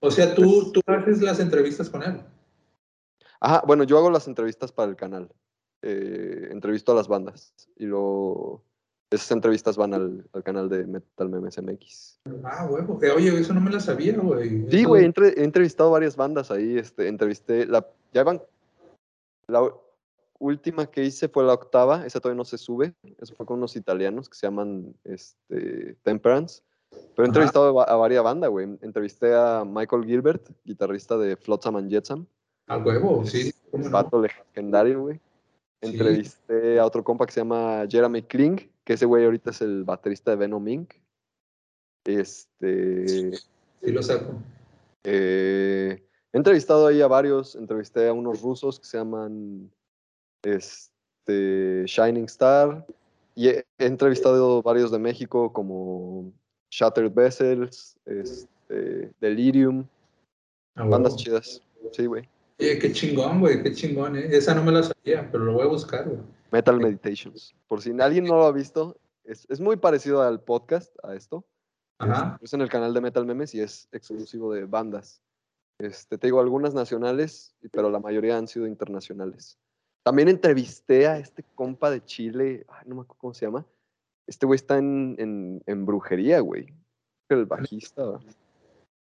[0.00, 2.20] O sea, tú, tú haces las entrevistas con él.
[3.40, 5.30] Ajá, bueno, yo hago las entrevistas para el canal.
[5.82, 8.64] Eh, entrevisto a las bandas y luego
[9.10, 12.20] esas entrevistas van al, al canal de Metal Memes MX.
[12.44, 12.98] Ah, huevo.
[13.02, 14.68] Eh, oye, eso no me lo sabía, güey.
[14.70, 16.76] Sí, güey, he, entre- he entrevistado varias bandas ahí.
[16.78, 18.42] Este, entrevisté, la, ya van,
[19.46, 19.72] la
[20.40, 22.92] última que hice fue la octava, esa todavía no se sube.
[23.18, 26.62] Eso fue con unos italianos que se llaman este, Temperance.
[26.90, 28.78] Pero he entrevistado a, va- a varias bandas, güey.
[28.82, 32.26] Entrevisté a Michael Gilbert, guitarrista de Flotsam and Jetsam.
[32.68, 33.52] A huevo, sí.
[33.72, 35.16] Vato legendario, güey.
[35.16, 35.90] Sí.
[35.90, 39.84] Entrevisté a otro compa que se llama Jeremy Kling, que ese güey ahorita es el
[39.84, 40.92] baterista de Venom Inc.
[42.04, 43.36] Este.
[43.36, 44.32] Sí lo saco.
[45.04, 47.54] eh, he entrevistado ahí a varios.
[47.54, 49.70] Entrevisté a unos rusos que se llaman
[50.42, 52.86] este, Shining Star.
[53.34, 56.32] Y he, he entrevistado varios de México como
[56.70, 59.86] Shattered Vessels, este, Delirium,
[60.74, 60.90] A huevo.
[60.92, 61.62] bandas chidas.
[61.92, 62.28] Sí, güey.
[62.60, 64.26] Oye, qué chingón, güey, qué chingón, ¿eh?
[64.30, 66.18] Esa no me la sabía, pero lo voy a buscar, güey.
[66.50, 67.54] Metal Meditations.
[67.68, 71.44] Por si alguien no lo ha visto, es, es muy parecido al podcast, a esto.
[71.98, 72.38] Ajá.
[72.42, 75.20] Es en el canal de Metal Memes y es exclusivo de bandas.
[75.78, 79.56] Este, te digo, algunas nacionales, y- pero la mayoría han sido internacionales.
[80.02, 83.64] También entrevisté a este compa de Chile, ay, no me acuerdo cómo se llama.
[84.28, 86.66] Este güey está en, en, en brujería, güey.
[87.30, 88.20] El bajista.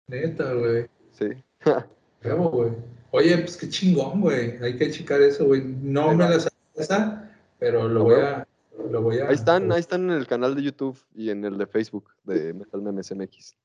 [0.07, 0.87] Neta, güey.
[1.12, 1.27] sí.
[2.25, 2.71] Huevo, güey.
[3.11, 4.57] Oye, pues qué chingón, güey.
[4.62, 5.62] Hay que checar eso, güey.
[5.64, 6.31] No Ahí me va.
[6.31, 8.47] la sabía esa, pero lo voy a.
[8.91, 11.59] Lo voy a Ahí están, ahí están en el canal de YouTube y en el
[11.59, 13.57] de Facebook de Metal Memes MX.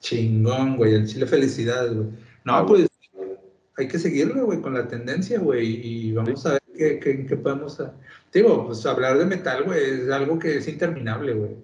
[0.00, 0.94] Chingón, güey.
[0.94, 2.08] El chile felicidades, güey.
[2.44, 2.86] No, Ah, pues
[3.76, 5.86] hay que seguirlo, güey, con la tendencia, güey.
[5.86, 7.80] Y vamos a ver qué, qué, qué podemos.
[7.80, 7.94] a-
[8.32, 11.56] Digo, pues hablar de metal, güey, es algo que es interminable, güey.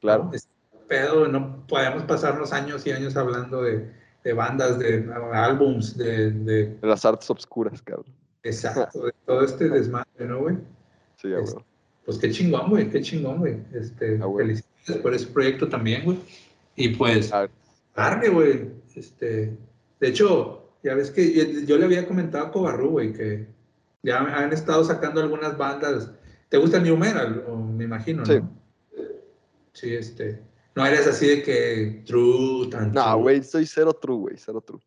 [0.00, 0.30] Claro.
[0.32, 0.48] Es
[0.88, 3.90] pedo, no podemos pasarnos años y años hablando de,
[4.22, 6.66] de bandas, de álbums, de, de.
[6.76, 8.06] De las artes obscuras, cabrón.
[8.42, 10.56] Exacto, de todo este desmadre, ¿no, güey?
[11.16, 11.64] Sí, a Es- huevo.
[12.04, 13.56] Pues qué chingón, güey, qué chingón, güey.
[13.72, 16.18] Este, Ah, felicidades por ese proyecto también, güey.
[16.76, 17.32] Y pues,
[17.96, 18.70] darle, güey.
[18.94, 19.56] Este,
[20.00, 23.46] de hecho, ya ves que yo, le había comentado a Cobarru, güey, que
[24.04, 26.12] ya han estado sacando algunas bandas.
[26.48, 27.44] ¿Te gusta New Metal?
[27.74, 28.34] me imagino, sí.
[28.34, 28.50] ¿no?
[29.72, 30.40] Sí, este.
[30.76, 34.80] No eres así de que true, tan No, güey, soy cero true, güey, cero true.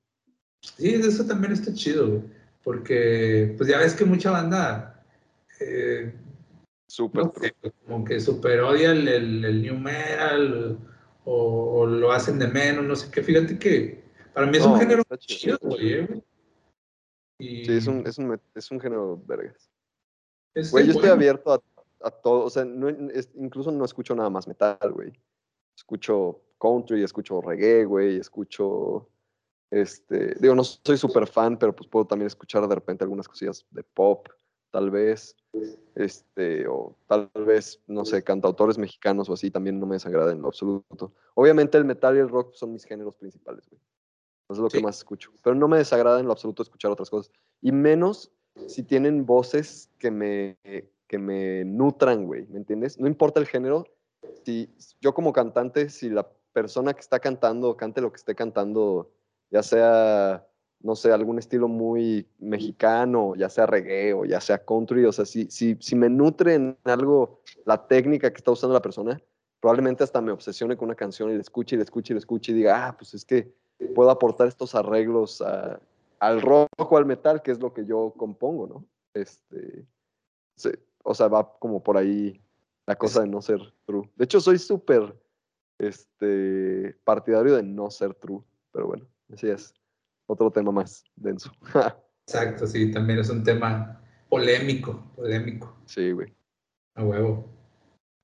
[0.61, 2.21] Sí, eso también está chido, güey.
[2.63, 5.03] Porque, pues ya ves que mucha banda.
[5.59, 6.13] Eh,
[6.87, 7.31] Super
[7.85, 10.77] Como que super odia el, el, new metal
[11.25, 13.21] o, lo hacen de menos, no sé qué.
[13.21, 14.03] Fíjate que
[14.33, 16.07] para mí es un género chido, güey.
[17.39, 19.69] Sí, es un, es un, es un género vergas.
[20.71, 21.61] Güey, yo estoy abierto a,
[22.01, 22.89] a, todo, o sea, no,
[23.35, 25.13] incluso no escucho nada más metal, güey.
[25.75, 29.07] Escucho country, escucho reggae, güey, escucho,
[29.69, 33.65] este, digo, no soy súper fan, pero pues puedo también escuchar de repente algunas cosillas
[33.69, 34.27] de pop,
[34.71, 35.35] tal vez,
[35.93, 40.41] este, o tal vez, no sé, cantautores mexicanos o así, también no me desagrada en
[40.41, 41.13] lo absoluto.
[41.35, 43.81] Obviamente el metal y el rock son mis géneros principales, güey.
[44.49, 45.31] Es lo que más escucho.
[45.43, 47.31] Pero no me desagrada en lo absoluto escuchar otras cosas.
[47.61, 48.31] Y menos
[48.67, 50.57] si tienen voces que me,
[51.07, 52.99] que me nutran, güey, ¿me entiendes?
[52.99, 53.85] No importa el género,
[54.45, 54.69] si
[55.01, 59.11] yo como cantante, si la persona que está cantando cante lo que esté cantando,
[59.51, 60.47] ya sea,
[60.81, 65.25] no sé, algún estilo muy mexicano, ya sea reggae o ya sea country, o sea,
[65.25, 69.21] si, si, si me nutre en algo la técnica que está usando la persona,
[69.59, 72.19] probablemente hasta me obsesione con una canción y la escuche y la escuche y la
[72.19, 73.53] escuche y diga, ah, pues es que
[73.95, 75.43] puedo aportar estos arreglos
[76.19, 78.85] al rock o al metal, que es lo que yo compongo, ¿no?
[79.13, 79.85] Este,
[81.03, 82.41] o sea, va como por ahí
[82.85, 84.09] la cosa de no ser true.
[84.15, 85.15] De hecho, soy súper
[85.77, 89.73] este, partidario de no ser true, pero bueno, así es.
[90.25, 91.51] Otro tema más denso.
[92.27, 95.77] Exacto, sí, también es un tema polémico, polémico.
[95.85, 96.33] Sí, güey.
[96.95, 97.45] A huevo.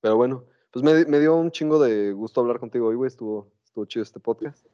[0.00, 3.08] Pero bueno, pues me, me, dio un chingo de gusto hablar contigo hoy, güey.
[3.08, 4.66] Estuvo, estuvo chido este podcast.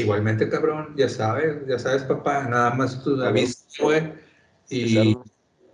[0.00, 4.12] Igualmente, cabrón, ya sabes, ya sabes, papá, nada más tú avisas, güey.
[4.68, 4.98] Y,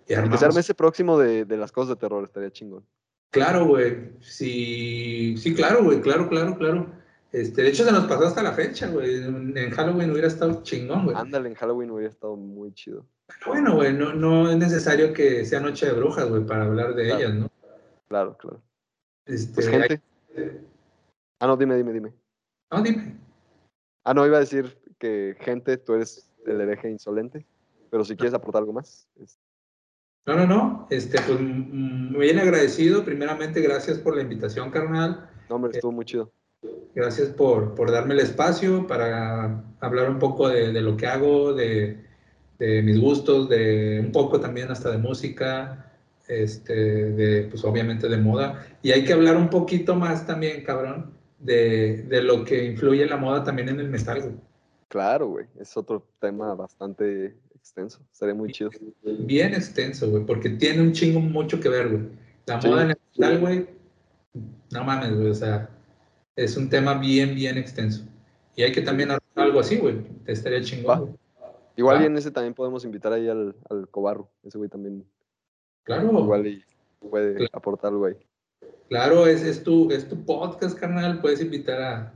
[0.06, 2.84] y, arme ese próximo de, de las cosas de terror, estaría chingón.
[3.30, 4.12] Claro, güey.
[4.20, 6.86] Sí, sí, claro, güey, claro, claro, claro.
[7.32, 9.16] Este, de hecho, se nos pasó hasta la fecha, güey.
[9.16, 11.16] En Halloween hubiera estado chingón, güey.
[11.16, 13.04] Ándale, en Halloween hubiera estado muy chido.
[13.44, 17.12] bueno, güey, no, no es necesario que sea Noche de Brujas, güey, para hablar de
[17.12, 17.50] ellas, ¿no?
[18.06, 18.62] Claro, claro.
[19.26, 20.00] Este, pues gente.
[21.40, 22.12] Ah, no, dime, dime, dime.
[22.70, 23.16] No, dime.
[24.04, 27.46] Ah, no, iba a decir que gente, tú eres el hereje insolente,
[27.90, 29.08] pero si quieres aportar algo más.
[30.26, 30.86] No, no, no.
[30.90, 33.04] Este, pues muy bien agradecido.
[33.04, 35.30] Primeramente, gracias por la invitación, carnal.
[35.48, 36.30] No, hombre, estuvo muy chido.
[36.94, 41.52] Gracias por, por darme el espacio para hablar un poco de, de lo que hago,
[41.52, 42.04] de,
[42.58, 45.92] de, mis gustos, de un poco también hasta de música,
[46.28, 48.66] este, de, pues obviamente de moda.
[48.82, 53.16] Y hay que hablar un poquito más también, cabrón, de, de lo que influye la
[53.16, 54.38] moda también en el metal,
[54.88, 55.46] Claro, güey.
[55.58, 58.00] Es otro tema bastante extenso.
[58.12, 58.70] Estaría muy chido.
[59.02, 62.08] Bien extenso, güey, porque tiene un chingo mucho que ver, güey.
[62.46, 63.66] La moda en el metal, güey,
[64.70, 65.70] no mames, güey, o sea,
[66.36, 68.04] es un tema bien, bien extenso.
[68.56, 70.06] Y hay que también hacer algo así, güey.
[70.26, 71.16] Estaría chingón.
[71.76, 74.28] Igual y en ese también podemos invitar ahí al, al Cobarro.
[74.44, 75.04] Ese güey también.
[75.82, 76.16] Claro.
[76.20, 76.64] Igual y
[77.00, 78.14] puede aportar algo ahí.
[78.88, 81.20] Claro, es, es, tu, es tu podcast, carnal.
[81.20, 82.12] Puedes invitar a,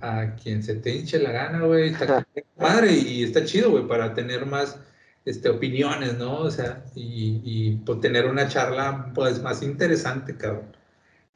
[0.00, 1.90] a quien se te hinche la gana, güey.
[1.90, 2.26] Está
[2.56, 4.78] padre y está chido, güey, para tener más
[5.24, 6.38] este, opiniones, ¿no?
[6.38, 10.76] O sea, y, y pues, tener una charla, pues, más interesante, cabrón.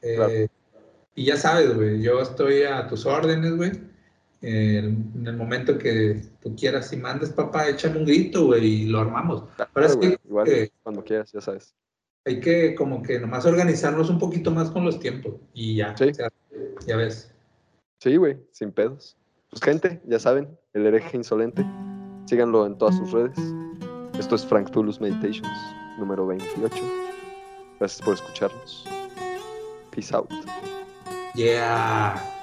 [0.02, 0.48] Eh,
[1.14, 3.72] y ya sabes, güey, yo estoy a tus órdenes, güey.
[4.42, 9.00] en el momento que tú quieras y mandes, papá, échame un grito, güey, y lo
[9.00, 9.44] armamos.
[9.74, 11.74] Ahora sí, igual, cuando quieras, ya sabes.
[12.26, 15.94] Hay que como que nomás organizarnos un poquito más con los tiempos y ya,
[16.84, 17.32] ya ves.
[18.00, 19.16] Sí, güey, sin pedos.
[19.48, 21.64] Pues gente, ya saben, el hereje insolente.
[22.26, 23.38] Síganlo en todas sus redes.
[24.18, 25.48] Esto es Frank Tulus Meditations,
[25.98, 26.76] número 28.
[27.78, 28.84] Gracias por escucharnos.
[29.92, 30.28] Peace out.
[31.36, 32.35] Yeah.